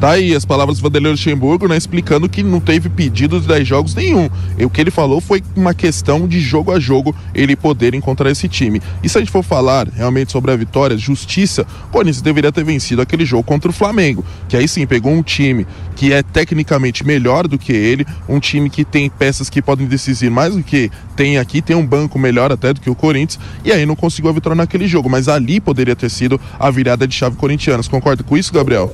Tá 0.00 0.10
aí 0.10 0.34
as 0.34 0.44
palavras 0.44 0.78
do 0.78 0.82
Vanderlei 0.82 1.12
Luxemburgo, 1.12 1.66
né, 1.66 1.76
explicando 1.76 2.28
que 2.28 2.42
não 2.42 2.60
teve 2.60 2.88
pedido 2.88 3.40
de 3.40 3.46
10 3.46 3.66
jogos 3.66 3.94
nenhum. 3.94 4.28
E 4.58 4.64
o 4.64 4.70
que 4.70 4.80
ele 4.80 4.90
falou 4.90 5.20
foi 5.20 5.42
uma 5.56 5.72
questão 5.72 6.28
de 6.28 6.40
jogo 6.40 6.72
a 6.72 6.78
jogo 6.78 7.14
ele 7.34 7.56
poder 7.56 7.94
encontrar 7.94 8.30
esse 8.30 8.48
time. 8.48 8.82
E 9.02 9.08
se 9.08 9.16
a 9.16 9.20
gente 9.20 9.30
for 9.30 9.42
falar 9.42 9.88
realmente 9.88 10.30
sobre 10.30 10.50
a 10.50 10.56
vitória, 10.56 10.96
justiça, 10.98 11.66
o 11.88 11.92
Corinthians 11.92 12.20
deveria 12.20 12.52
ter 12.52 12.64
vencido 12.64 13.00
aquele 13.00 13.24
jogo 13.24 13.44
contra 13.44 13.70
o 13.70 13.72
Flamengo, 13.72 14.24
que 14.48 14.56
aí 14.56 14.68
sim 14.68 14.86
pegou 14.86 15.12
um 15.12 15.22
time 15.22 15.66
que 15.96 16.12
é 16.12 16.22
tecnicamente 16.22 17.06
melhor 17.06 17.48
do 17.48 17.56
que 17.58 17.72
ele, 17.72 18.06
um 18.28 18.40
time 18.40 18.68
que 18.68 18.84
tem 18.84 19.08
peças 19.08 19.48
que 19.48 19.62
podem 19.62 19.86
decidir 19.86 20.30
mais 20.30 20.54
do 20.54 20.62
que 20.62 20.90
tem 21.16 21.38
aqui, 21.38 21.62
tem 21.62 21.76
um 21.76 21.86
banco 21.86 22.18
melhor 22.18 22.52
até 22.52 22.72
do 22.72 22.80
que 22.80 22.90
o 22.90 22.94
Corinthians, 22.94 23.38
e 23.64 23.72
aí 23.72 23.86
não 23.86 23.96
conseguiu 23.96 24.30
a 24.30 24.34
vitória 24.34 24.56
naquele 24.56 24.86
jogo, 24.86 25.08
mas 25.08 25.28
ali 25.28 25.60
poderia 25.60 25.96
ter 25.96 26.10
sido 26.10 26.40
a 26.58 26.70
virada 26.70 27.06
de 27.06 27.14
chave 27.14 27.36
corintianas. 27.36 27.88
Concorda 27.88 28.22
com 28.22 28.36
isso, 28.36 28.52
Gabriel? 28.52 28.92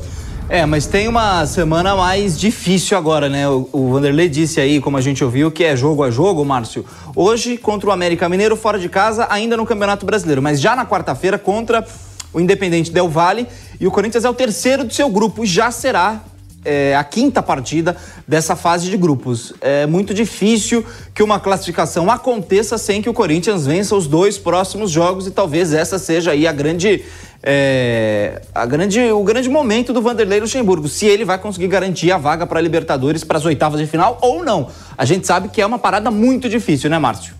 É, 0.53 0.67
mas 0.67 0.85
tem 0.85 1.07
uma 1.07 1.47
semana 1.47 1.95
mais 1.95 2.37
difícil 2.37 2.99
agora, 2.99 3.29
né? 3.29 3.49
O, 3.49 3.69
o, 3.71 3.93
Vanderlei 3.93 4.29
disse 4.29 4.61
aí, 4.61 4.81
como 4.81 4.97
a 4.97 5.01
gente 5.01 5.23
ouviu, 5.23 5.49
que 5.49 5.63
é 5.63 5.77
jogo 5.77 6.03
a 6.03 6.11
jogo, 6.11 6.45
Márcio. 6.45 6.85
Hoje, 7.15 7.57
contra 7.57 7.89
o 7.89 7.93
América 7.93 8.29
Mineiro, 8.29 8.57
fora 8.57 8.77
de 8.77 8.89
casa, 8.89 9.29
ainda 9.31 9.57
no 9.57 9.65
Campeonato 9.65 10.05
Brasileiro. 10.05 10.43
Mas 10.43 10.61
já 10.61 10.75
na 10.75 10.85
quarta-feira, 10.85 11.39
contra 11.39 11.87
o 12.33 12.41
Independente 12.41 12.91
Del 12.91 13.09
Valle. 13.09 13.47
E 13.79 13.87
o 13.87 13.93
Corinthians 13.93 14.25
é 14.25 14.29
o 14.29 14.35
terceiro 14.35 14.83
do 14.83 14.93
seu 14.93 15.09
grupo. 15.09 15.47
Já 15.47 15.71
será 15.71 16.21
é, 16.65 16.97
a 16.97 17.05
quinta 17.05 17.41
partida 17.41 17.97
dessa 18.27 18.57
fase 18.57 18.91
de 18.91 18.97
grupos. 18.97 19.55
É 19.61 19.87
muito 19.87 20.13
difícil 20.13 20.85
que 21.15 21.23
uma 21.23 21.39
classificação 21.39 22.11
aconteça 22.11 22.77
sem 22.77 23.01
que 23.01 23.09
o 23.09 23.15
Corinthians 23.15 23.67
vença 23.67 23.95
os 23.95 24.09
dois 24.09 24.37
próximos 24.37 24.91
jogos 24.91 25.29
e 25.29 25.31
talvez 25.31 25.73
essa 25.73 25.97
seja 25.97 26.33
aí 26.33 26.47
a 26.47 26.53
grande 26.53 27.05
é, 27.43 28.43
a 28.55 28.67
grande, 28.67 29.01
o 29.13 29.23
grande 29.25 29.49
momento 29.49 29.93
do 29.93 30.03
Vanderlei 30.03 30.41
Luxemburgo, 30.41 30.89
se 30.89 31.07
ele 31.07 31.25
vai 31.25 31.39
conseguir 31.39 31.69
garantir 31.69 32.13
a 32.13 32.19
vaga 32.19 32.47
para 32.47 32.59
a 32.59 32.63
Libertadores 32.63 33.25
para 33.25 33.39
as 33.39 33.45
oitavas 33.45 33.81
de 33.81 33.87
final 33.87 34.19
ou 34.21 34.45
não. 34.45 34.69
A 34.97 35.05
gente 35.05 35.27
sabe 35.27 35.49
que 35.49 35.61
é 35.61 35.67
uma 35.67 35.79
parada 35.79 36.11
muito 36.11 36.49
difícil, 36.49 36.91
né, 36.91 36.99
Márcio? 36.99 37.35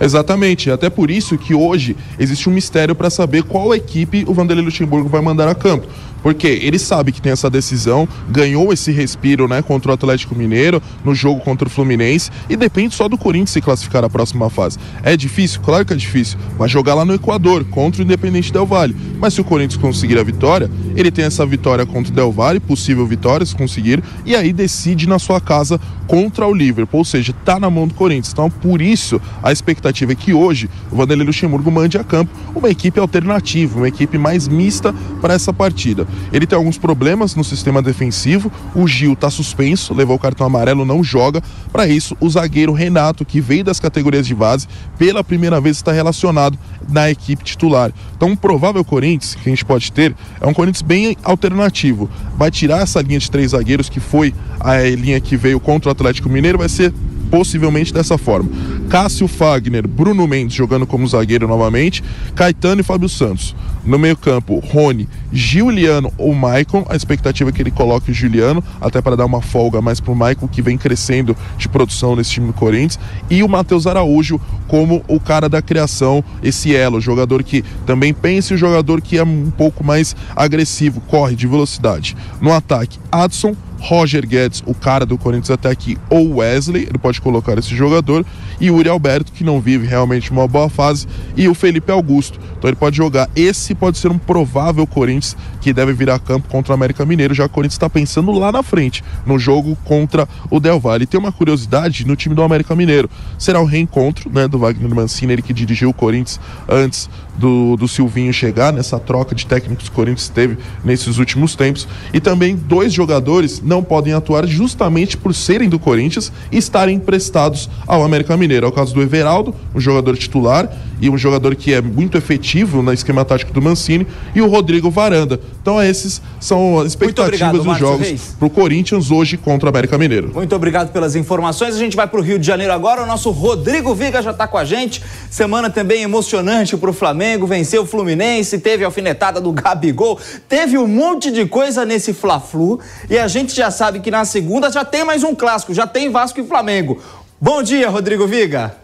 Exatamente, 0.00 0.70
até 0.70 0.90
por 0.90 1.10
isso 1.10 1.38
que 1.38 1.54
hoje 1.54 1.96
existe 2.18 2.48
um 2.48 2.52
mistério 2.52 2.94
para 2.94 3.08
saber 3.08 3.44
qual 3.44 3.74
equipe 3.74 4.24
o 4.26 4.34
Vanderlei 4.34 4.64
Luxemburgo 4.64 5.08
vai 5.08 5.22
mandar 5.22 5.48
a 5.48 5.54
campo. 5.54 5.86
Porque 6.24 6.46
ele 6.46 6.78
sabe 6.78 7.12
que 7.12 7.20
tem 7.20 7.32
essa 7.32 7.50
decisão, 7.50 8.08
ganhou 8.30 8.72
esse 8.72 8.90
respiro, 8.90 9.46
né, 9.46 9.60
contra 9.60 9.90
o 9.90 9.94
Atlético 9.94 10.34
Mineiro, 10.34 10.82
no 11.04 11.14
jogo 11.14 11.38
contra 11.42 11.68
o 11.68 11.70
Fluminense, 11.70 12.30
e 12.48 12.56
depende 12.56 12.94
só 12.94 13.10
do 13.10 13.18
Corinthians 13.18 13.50
se 13.50 13.60
classificar 13.60 14.02
à 14.02 14.08
próxima 14.08 14.48
fase. 14.48 14.78
É 15.02 15.18
difícil? 15.18 15.60
Claro 15.60 15.84
que 15.84 15.92
é 15.92 15.96
difícil. 15.96 16.38
Vai 16.56 16.66
jogar 16.66 16.94
lá 16.94 17.04
no 17.04 17.12
Equador, 17.12 17.62
contra 17.66 18.00
o 18.00 18.04
Independente 18.06 18.50
Del 18.50 18.64
Valle. 18.64 18.96
Mas 19.18 19.34
se 19.34 19.42
o 19.42 19.44
Corinthians 19.44 19.78
conseguir 19.78 20.18
a 20.18 20.22
vitória, 20.22 20.70
ele 20.96 21.10
tem 21.10 21.26
essa 21.26 21.44
vitória 21.44 21.84
contra 21.84 22.10
o 22.10 22.16
Del 22.16 22.32
Valle, 22.32 22.58
possível 22.58 23.06
vitória 23.06 23.44
se 23.44 23.54
conseguir, 23.54 24.02
e 24.24 24.34
aí 24.34 24.50
decide 24.50 25.06
na 25.06 25.18
sua 25.18 25.42
casa 25.42 25.78
contra 26.06 26.46
o 26.46 26.54
Liverpool, 26.54 26.98
ou 26.98 27.04
seja, 27.04 27.34
tá 27.44 27.58
na 27.58 27.70
mão 27.70 27.86
do 27.86 27.94
Corinthians. 27.94 28.32
Então, 28.32 28.50
por 28.50 28.80
isso, 28.80 29.20
a 29.42 29.52
expectativa 29.52 30.12
é 30.12 30.14
que 30.14 30.32
hoje 30.32 30.68
o 30.90 30.96
Vanderlei 30.96 31.26
Luxemburgo 31.26 31.70
mande 31.70 31.98
a 31.98 32.04
campo 32.04 32.30
uma 32.54 32.68
equipe 32.68 33.00
alternativa, 33.00 33.78
uma 33.78 33.88
equipe 33.88 34.18
mais 34.18 34.46
mista 34.48 34.94
para 35.20 35.34
essa 35.34 35.52
partida. 35.52 36.06
Ele 36.32 36.46
tem 36.46 36.56
alguns 36.56 36.78
problemas 36.78 37.34
no 37.34 37.44
sistema 37.44 37.82
defensivo. 37.82 38.50
O 38.74 38.86
Gil 38.86 39.14
está 39.14 39.30
suspenso, 39.30 39.94
levou 39.94 40.16
o 40.16 40.18
cartão 40.18 40.46
amarelo, 40.46 40.84
não 40.84 41.02
joga. 41.02 41.42
Para 41.72 41.86
isso, 41.86 42.16
o 42.20 42.28
zagueiro 42.28 42.72
Renato, 42.72 43.24
que 43.24 43.40
veio 43.40 43.64
das 43.64 43.80
categorias 43.80 44.26
de 44.26 44.34
base, 44.34 44.68
pela 44.98 45.24
primeira 45.24 45.60
vez 45.60 45.76
está 45.76 45.92
relacionado 45.92 46.58
na 46.88 47.10
equipe 47.10 47.42
titular. 47.42 47.92
Então, 48.16 48.28
um 48.28 48.36
provável 48.36 48.84
Corinthians 48.84 49.34
que 49.34 49.48
a 49.48 49.50
gente 49.50 49.64
pode 49.64 49.90
ter 49.90 50.14
é 50.40 50.46
um 50.46 50.54
Corinthians 50.54 50.82
bem 50.82 51.16
alternativo. 51.22 52.08
Vai 52.36 52.50
tirar 52.50 52.82
essa 52.82 53.00
linha 53.00 53.18
de 53.18 53.30
três 53.30 53.52
zagueiros 53.52 53.88
que 53.88 54.00
foi 54.00 54.34
a 54.60 54.78
linha 54.82 55.20
que 55.20 55.36
veio 55.36 55.58
contra 55.60 55.93
Atlético 55.94 56.28
Mineiro, 56.28 56.58
vai 56.58 56.68
ser 56.68 56.92
possivelmente 57.30 57.92
dessa 57.92 58.16
forma. 58.16 58.48
Cássio 58.88 59.26
Fagner, 59.26 59.88
Bruno 59.88 60.26
Mendes 60.28 60.54
jogando 60.54 60.86
como 60.86 61.06
zagueiro 61.06 61.48
novamente, 61.48 62.02
Caetano 62.34 62.80
e 62.80 62.84
Fábio 62.84 63.08
Santos. 63.08 63.56
No 63.84 63.98
meio-campo, 63.98 64.60
Rony, 64.60 65.08
Giuliano 65.32 66.12
ou 66.16 66.32
Maicon. 66.34 66.86
A 66.88 66.96
expectativa 66.96 67.50
é 67.50 67.52
que 67.52 67.60
ele 67.60 67.70
coloque 67.70 68.10
o 68.10 68.14
Giuliano, 68.14 68.64
até 68.80 69.02
para 69.02 69.16
dar 69.16 69.26
uma 69.26 69.42
folga 69.42 69.82
mais 69.82 70.00
pro 70.00 70.14
Maicon, 70.14 70.48
que 70.48 70.62
vem 70.62 70.78
crescendo 70.78 71.36
de 71.58 71.68
produção 71.68 72.16
nesse 72.16 72.30
time 72.30 72.46
do 72.46 72.52
Corinthians. 72.52 72.98
E 73.28 73.42
o 73.42 73.48
Matheus 73.48 73.86
Araújo 73.86 74.40
como 74.68 75.04
o 75.06 75.20
cara 75.20 75.48
da 75.48 75.60
criação, 75.60 76.24
esse 76.42 76.74
elo, 76.74 77.00
jogador 77.00 77.42
que 77.42 77.62
também 77.84 78.14
pensa 78.14 78.52
e 78.52 78.56
o 78.56 78.58
jogador 78.58 79.00
que 79.02 79.18
é 79.18 79.24
um 79.24 79.50
pouco 79.50 79.84
mais 79.84 80.16
agressivo, 80.34 81.00
corre 81.02 81.36
de 81.36 81.46
velocidade. 81.46 82.16
No 82.40 82.52
ataque, 82.52 82.98
Adson, 83.12 83.54
Roger 83.84 84.26
Guedes, 84.26 84.62
o 84.64 84.74
cara 84.74 85.04
do 85.04 85.18
Corinthians 85.18 85.50
até 85.50 85.68
aqui, 85.68 85.98
ou 86.08 86.36
Wesley, 86.36 86.84
ele 86.84 86.96
pode 86.96 87.20
colocar 87.20 87.58
esse 87.58 87.76
jogador, 87.76 88.24
e 88.58 88.70
Uri 88.70 88.88
Alberto, 88.88 89.30
que 89.30 89.44
não 89.44 89.60
vive 89.60 89.86
realmente 89.86 90.30
uma 90.30 90.48
boa 90.48 90.70
fase, 90.70 91.06
e 91.36 91.46
o 91.48 91.54
Felipe 91.54 91.92
Augusto. 91.92 92.40
Então 92.56 92.70
ele 92.70 92.76
pode 92.76 92.96
jogar. 92.96 93.28
Esse 93.36 93.74
pode 93.74 93.98
ser 93.98 94.10
um 94.10 94.16
provável 94.16 94.86
Corinthians 94.86 95.36
que 95.60 95.70
deve 95.70 95.92
virar 95.92 96.18
campo 96.18 96.48
contra 96.48 96.72
o 96.72 96.74
América 96.74 97.04
Mineiro, 97.04 97.34
já 97.34 97.44
o 97.44 97.48
Corinthians 97.48 97.74
está 97.74 97.90
pensando 97.90 98.32
lá 98.32 98.50
na 98.50 98.62
frente, 98.62 99.04
no 99.26 99.38
jogo 99.38 99.76
contra 99.84 100.26
o 100.50 100.58
Del 100.58 100.80
Valle. 100.80 101.04
E 101.04 101.06
tem 101.06 101.20
uma 101.20 101.32
curiosidade 101.32 102.06
no 102.06 102.16
time 102.16 102.34
do 102.34 102.42
América 102.42 102.74
Mineiro. 102.74 103.10
Será 103.38 103.60
o 103.60 103.66
reencontro 103.66 104.30
né, 104.32 104.48
do 104.48 104.58
Wagner 104.58 104.94
Mancini, 104.94 105.34
ele 105.34 105.42
que 105.42 105.52
dirigiu 105.52 105.90
o 105.90 105.94
Corinthians 105.94 106.40
antes 106.66 107.10
do, 107.36 107.76
do 107.76 107.88
Silvinho 107.88 108.32
chegar, 108.32 108.72
nessa 108.72 108.98
troca 108.98 109.34
de 109.34 109.46
técnicos 109.46 109.88
que 109.88 109.92
o 109.92 109.94
Corinthians 109.94 110.28
teve 110.28 110.58
nesses 110.84 111.18
últimos 111.18 111.54
tempos. 111.54 111.86
E 112.12 112.20
também 112.20 112.56
dois 112.56 112.92
jogadores 112.92 113.60
não 113.62 113.82
podem 113.82 114.12
atuar 114.12 114.46
justamente 114.46 115.16
por 115.16 115.34
serem 115.34 115.68
do 115.68 115.78
Corinthians 115.78 116.32
e 116.50 116.58
estarem 116.58 116.96
emprestados 116.96 117.68
ao 117.86 118.04
América 118.04 118.36
Mineiro. 118.36 118.66
É 118.66 118.68
o 118.68 118.72
caso 118.72 118.94
do 118.94 119.02
Everaldo, 119.02 119.54
um 119.74 119.80
jogador 119.80 120.16
titular 120.16 120.70
e 121.00 121.10
um 121.10 121.18
jogador 121.18 121.54
que 121.54 121.72
é 121.72 121.80
muito 121.80 122.16
efetivo 122.16 122.82
na 122.82 122.94
esquema 122.94 123.24
tático 123.24 123.52
do 123.52 123.60
Mancini, 123.60 124.06
e 124.34 124.40
o 124.40 124.46
Rodrigo 124.46 124.90
Varanda. 124.90 125.40
Então, 125.60 125.82
esses 125.82 126.22
são 126.40 126.78
as 126.78 126.88
expectativas 126.88 127.40
obrigado, 127.40 127.64
dos 127.64 127.78
jogos 127.78 128.34
para 128.38 128.46
o 128.46 128.50
Corinthians 128.50 129.10
hoje 129.10 129.36
contra 129.36 129.66
o 129.66 129.70
América 129.70 129.98
Mineiro. 129.98 130.30
Muito 130.32 130.54
obrigado 130.54 130.92
pelas 130.92 131.16
informações. 131.16 131.74
A 131.74 131.78
gente 131.78 131.96
vai 131.96 132.06
para 132.06 132.20
o 132.20 132.22
Rio 132.22 132.38
de 132.38 132.46
Janeiro 132.46 132.72
agora. 132.72 133.02
O 133.02 133.06
nosso 133.06 133.30
Rodrigo 133.30 133.94
Viga 133.94 134.22
já 134.22 134.30
está 134.30 134.46
com 134.46 134.56
a 134.56 134.64
gente. 134.64 135.02
Semana 135.30 135.68
também 135.68 136.02
emocionante 136.02 136.76
para 136.76 136.90
o 136.90 136.92
Flamengo. 136.92 137.23
Venceu 137.46 137.82
o 137.82 137.86
Fluminense, 137.86 138.58
teve 138.58 138.84
a 138.84 138.86
alfinetada 138.86 139.40
do 139.40 139.50
Gabigol, 139.50 140.20
teve 140.48 140.76
um 140.76 140.86
monte 140.86 141.30
de 141.30 141.46
coisa 141.46 141.84
nesse 141.84 142.12
Fla-Flu. 142.12 142.80
E 143.08 143.18
a 143.18 143.26
gente 143.26 143.54
já 143.54 143.70
sabe 143.70 144.00
que 144.00 144.10
na 144.10 144.24
segunda 144.24 144.70
já 144.70 144.84
tem 144.84 145.04
mais 145.04 145.24
um 145.24 145.34
clássico, 145.34 145.72
já 145.72 145.86
tem 145.86 146.10
Vasco 146.10 146.40
e 146.40 146.46
Flamengo. 146.46 147.02
Bom 147.40 147.62
dia, 147.62 147.88
Rodrigo 147.88 148.26
Viga. 148.26 148.76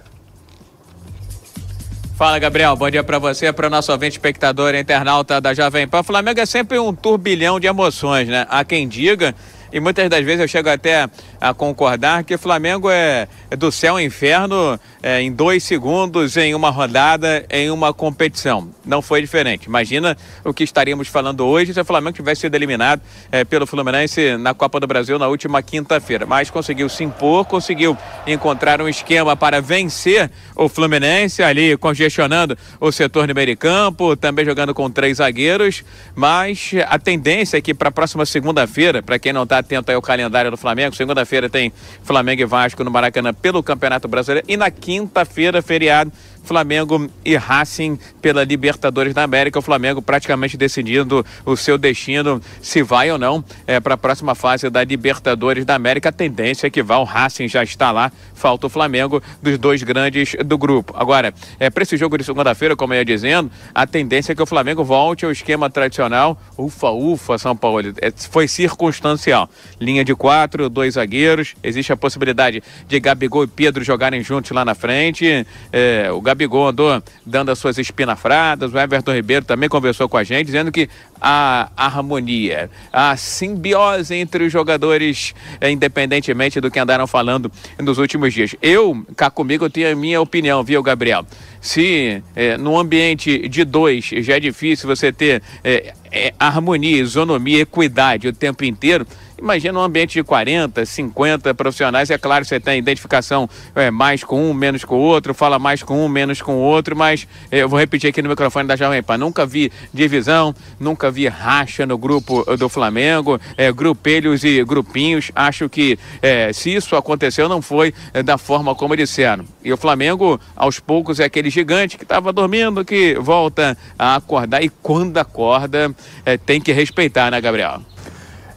Fala, 2.17 2.39
Gabriel. 2.39 2.77
Bom 2.77 2.91
dia 2.91 3.05
para 3.05 3.19
você, 3.19 3.53
para 3.53 3.67
o 3.67 3.71
nosso 3.71 3.91
ouvinte 3.93 4.13
espectador 4.13 4.75
internauta 4.75 5.41
da 5.41 5.55
Jovem 5.55 5.89
Pan. 5.89 6.03
Flamengo 6.03 6.41
é 6.41 6.47
sempre 6.47 6.79
um 6.79 6.95
turbilhão 6.95 7.59
de 7.59 7.67
emoções, 7.67 8.29
né? 8.29 8.47
Há 8.51 8.65
quem 8.65 8.87
diga 8.87 9.35
e 9.73 9.79
muitas 9.79 10.09
das 10.09 10.25
vezes 10.25 10.41
eu 10.41 10.49
chego 10.49 10.69
até 10.69 11.09
a 11.41 11.55
concordar 11.55 12.23
que 12.23 12.35
o 12.35 12.39
Flamengo 12.39 12.91
é, 12.91 13.27
é 13.51 13.57
do 13.57 13.73
céu 13.73 13.95
ao 13.95 14.01
inferno 14.01 14.79
é, 15.03 15.23
em 15.23 15.33
dois 15.33 15.65
segundos, 15.65 16.37
em 16.37 16.55
uma 16.55 16.69
rodada, 16.69 17.47
em 17.49 17.71
uma 17.71 17.95
competição. 17.95 18.69
Não 18.85 19.01
foi 19.01 19.23
diferente. 19.23 19.65
Imagina 19.65 20.17
o 20.45 20.53
que 20.53 20.63
estaríamos 20.63 21.09
falando 21.09 21.47
hoje 21.47 21.73
se 21.73 21.81
o 21.81 21.85
Flamengo 21.85 22.15
tivesse 22.15 22.43
sido 22.43 22.55
eliminado 22.55 23.01
é, 23.33 23.43
pelo 23.43 23.67
Fluminense 23.67 24.37
na 24.37 24.53
Copa 24.53 24.79
do 24.79 24.87
Brasil 24.87 25.19
na 25.19 25.29
última 25.29 25.63
quinta-feira. 25.63 26.27
Mas 26.27 26.51
conseguiu 26.51 26.89
se 26.89 27.03
impor, 27.03 27.47
conseguiu 27.47 27.97
encontrar 28.27 28.83
um 28.83 28.89
esquema 28.89 29.35
para 29.35 29.63
vencer 29.63 30.31
o 30.55 30.69
Fluminense, 30.69 31.43
ali 31.43 31.77
congestionando 31.79 32.57
o 32.79 32.93
setor 32.93 33.27
no 33.27 33.35
meio 33.35 33.47
de 33.47 33.57
campo, 33.57 34.15
também 34.15 34.45
jogando 34.45 34.75
com 34.75 34.91
três 34.91 35.17
zagueiros. 35.17 35.83
Mas 36.15 36.73
a 36.87 36.99
tendência 36.99 37.57
é 37.57 37.61
que 37.63 37.73
para 37.73 37.89
a 37.89 37.93
próxima 37.93 38.27
segunda-feira, 38.27 39.03
para 39.03 39.19
quem 39.19 39.33
não 39.33 39.45
está 39.45 39.59
atento 39.59 39.91
ao 39.91 40.03
calendário 40.03 40.51
do 40.51 40.57
Flamengo. 40.57 40.95
Segunda-feira 40.95 41.30
tem 41.49 41.73
Flamengo 42.03 42.43
e 42.43 42.45
Vasco 42.45 42.83
no 42.83 42.91
Maracanã 42.91 43.33
pelo 43.33 43.63
Campeonato 43.63 44.09
Brasileiro. 44.09 44.47
E 44.49 44.57
na 44.57 44.71
quinta-feira, 44.71 45.63
feriado, 45.63 46.11
Flamengo 46.43 47.09
e 47.25 47.37
Racing 47.37 47.99
pela 48.21 48.45
Libertadores 48.45 49.15
da 49.15 49.23
América. 49.23 49.59
O 49.59 49.63
Flamengo 49.63 50.03
praticamente 50.03 50.57
decidindo 50.57 51.25
o 51.45 51.57
seu 51.57 51.79
destino, 51.79 52.41
se 52.61 52.83
vai 52.83 53.11
ou 53.11 53.19
não, 53.19 53.45
é, 53.67 53.81
para 53.81 53.95
a 53.95 53.99
próxima 53.99 54.35
fase 54.35 54.69
da 54.69 54.83
Libertadores 54.85 55.65
da 55.65 55.75
América. 55.75 56.09
A 56.09 56.13
tendência 56.13 56.67
é 56.67 56.71
que 56.71 56.83
vá, 56.83 56.99
o 56.99 57.05
Racing 57.05 57.49
já 57.49 57.63
está 57.63 57.91
lá, 57.91 58.11
falta 58.35 58.67
o 58.67 58.71
Flamengo 58.71 59.23
dos 59.43 59.59
dois 59.59 59.83
grandes 59.83 60.35
do 60.45 60.59
grupo. 60.59 60.95
Agora, 60.97 61.33
é, 61.59 61.71
para 61.71 61.83
esse 61.83 61.97
jogo 61.97 62.17
de 62.19 62.25
segunda-feira, 62.25 62.75
como 62.75 62.95
eu 62.95 62.99
ia 62.99 63.05
dizendo, 63.05 63.51
a 63.75 63.87
tendência 63.87 64.33
é 64.33 64.35
que 64.35 64.43
o 64.43 64.47
Flamengo 64.47 64.83
volte 64.83 65.25
ao 65.25 65.31
esquema 65.31 65.71
tradicional. 65.71 66.41
Ufa, 66.57 66.91
ufa, 66.91 67.39
São 67.39 67.57
Paulo. 67.57 67.95
É, 68.01 68.11
foi 68.31 68.49
circunstancial. 68.49 69.49
Linha 69.81 70.05
de 70.05 70.15
quatro, 70.15 70.69
dois 70.69 70.95
zagueiros. 70.95 71.55
Existe 71.63 71.93
a 71.93 71.97
possibilidade 71.97 72.63
de 72.89 73.01
Gabigol 73.01 73.45
e 73.45 73.47
Pedro 73.47 73.85
jogarem 73.85 74.23
juntos 74.23 74.51
lá 74.51 74.65
na 74.65 74.75
frente. 74.75 75.47
É, 75.73 76.11
o 76.11 76.21
Gabigol 76.21 76.40
andou 76.45 77.03
dando 77.25 77.51
as 77.51 77.59
suas 77.59 77.79
espinafradas, 77.79 78.73
o 78.73 78.79
Everton 78.79 79.13
Ribeiro 79.13 79.45
também 79.45 79.69
conversou 79.69 80.09
com 80.09 80.17
a 80.17 80.25
gente, 80.25 80.47
dizendo 80.47 80.71
que 80.71 80.89
a 81.21 81.71
harmonia, 81.77 82.71
a 82.93 83.17
simbiose 83.17 84.15
entre 84.15 84.45
os 84.45 84.53
jogadores, 84.53 85.35
é, 85.61 85.71
independentemente 85.71 86.61
do 86.61 86.71
que 86.71 86.79
andaram 86.79 87.07
falando 87.07 87.51
nos 87.79 87.99
últimos 87.99 88.33
dias. 88.33 88.55
Eu, 88.63 89.05
cá 89.17 89.31
comigo, 89.31 89.65
eu 89.65 89.71
tenho 89.71 89.93
a 89.93 89.95
minha 89.95 90.21
opinião, 90.21 90.63
viu, 90.65 90.83
Gabriel? 90.83 91.27
Se 91.61 92.23
é, 92.35 92.57
no 92.57 92.79
ambiente 92.79 93.47
de 93.49 93.65
dois 93.65 94.07
já 94.07 94.37
é 94.37 94.41
difícil 94.41 94.89
você 94.89 95.13
ter 95.13 95.43
é, 95.63 95.93
é, 96.11 96.35
harmonia, 96.39 97.01
isonomia, 97.01 97.61
equidade 97.61 98.29
o 98.29 98.33
tempo 98.33 98.65
inteiro, 98.65 99.07
Imagina 99.41 99.79
um 99.79 99.83
ambiente 99.83 100.13
de 100.13 100.23
40, 100.23 100.85
50 100.85 101.55
profissionais. 101.55 102.11
É 102.11 102.19
claro, 102.19 102.45
você 102.45 102.61
tem 102.61 102.79
identificação 102.79 103.49
é, 103.75 103.91
mais 103.91 104.23
com 104.23 104.51
um, 104.51 104.53
menos 104.53 104.85
com 104.85 104.97
o 104.97 105.01
outro, 105.01 105.33
fala 105.33 105.59
mais 105.59 105.83
com 105.83 106.05
um, 106.05 106.09
menos 106.09 106.43
com 106.43 106.57
o 106.57 106.59
outro, 106.59 106.95
mas 106.95 107.27
eu 107.51 107.69
vou 107.69 107.79
repetir 107.79 108.11
aqui 108.11 108.21
no 108.21 108.29
microfone 108.29 108.69
da 108.69 108.77
Jovem 108.77 109.03
Pan. 109.03 109.17
Nunca 109.17 109.47
vi 109.47 109.73
divisão, 109.95 110.55
nunca 110.79 111.11
vi 111.11 111.27
racha 111.27 111.87
no 111.87 111.97
grupo 111.97 112.45
do 112.57 112.69
Flamengo, 112.69 113.41
é, 113.57 113.73
grupelhos 113.73 114.45
e 114.45 114.63
grupinhos. 114.63 115.33
Acho 115.35 115.69
que 115.69 115.99
é, 116.21 116.53
se 116.53 116.75
isso 116.75 116.95
aconteceu, 116.95 117.49
não 117.49 117.63
foi 117.63 117.95
é, 118.13 118.23
da 118.23 118.37
forma 118.37 118.75
como 118.75 118.95
disseram. 118.95 119.45
E 119.65 119.73
o 119.73 119.77
Flamengo, 119.77 120.39
aos 120.55 120.79
poucos, 120.79 121.19
é 121.19 121.25
aquele 121.25 121.49
gigante 121.49 121.97
que 121.97 122.05
estava 122.05 122.31
dormindo, 122.31 122.85
que 122.85 123.15
volta 123.15 123.77
a 123.99 124.17
acordar 124.17 124.63
e 124.63 124.69
quando 124.69 125.17
acorda, 125.17 125.95
é, 126.27 126.37
tem 126.37 126.61
que 126.61 126.73
respeitar, 126.73 127.31
né, 127.31 127.41
Gabriel? 127.41 127.81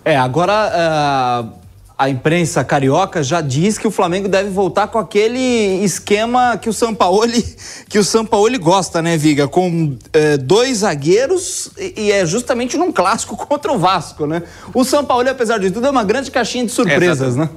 É, 0.05 0.17
agora 0.17 0.69
uh, 0.69 1.63
a 1.97 2.09
imprensa 2.09 2.63
carioca 2.63 3.23
já 3.23 3.39
diz 3.39 3.77
que 3.77 3.87
o 3.87 3.91
Flamengo 3.91 4.27
deve 4.27 4.49
voltar 4.49 4.87
com 4.87 4.99
aquele 4.99 5.83
esquema 5.83 6.57
que 6.57 6.67
o 6.67 6.73
Sampaoli, 6.73 7.41
que 7.87 7.97
o 7.97 8.03
Sampaoli 8.03 8.57
gosta, 8.57 9.01
né, 9.01 9.15
Viga? 9.15 9.47
Com 9.47 9.69
uh, 9.93 10.37
dois 10.41 10.79
zagueiros 10.79 11.71
e, 11.77 11.93
e, 11.97 12.11
é 12.11 12.25
justamente 12.25 12.77
num 12.77 12.91
clássico 12.91 13.37
contra 13.47 13.71
o 13.71 13.77
Vasco, 13.77 14.25
né? 14.25 14.43
O 14.73 14.83
Sampaoli, 14.83 15.29
apesar 15.29 15.57
de 15.59 15.71
tudo, 15.71 15.87
é 15.87 15.89
uma 15.89 16.03
grande 16.03 16.29
caixinha 16.29 16.65
de 16.65 16.71
surpresas, 16.71 17.37
é, 17.37 17.39
né? 17.39 17.49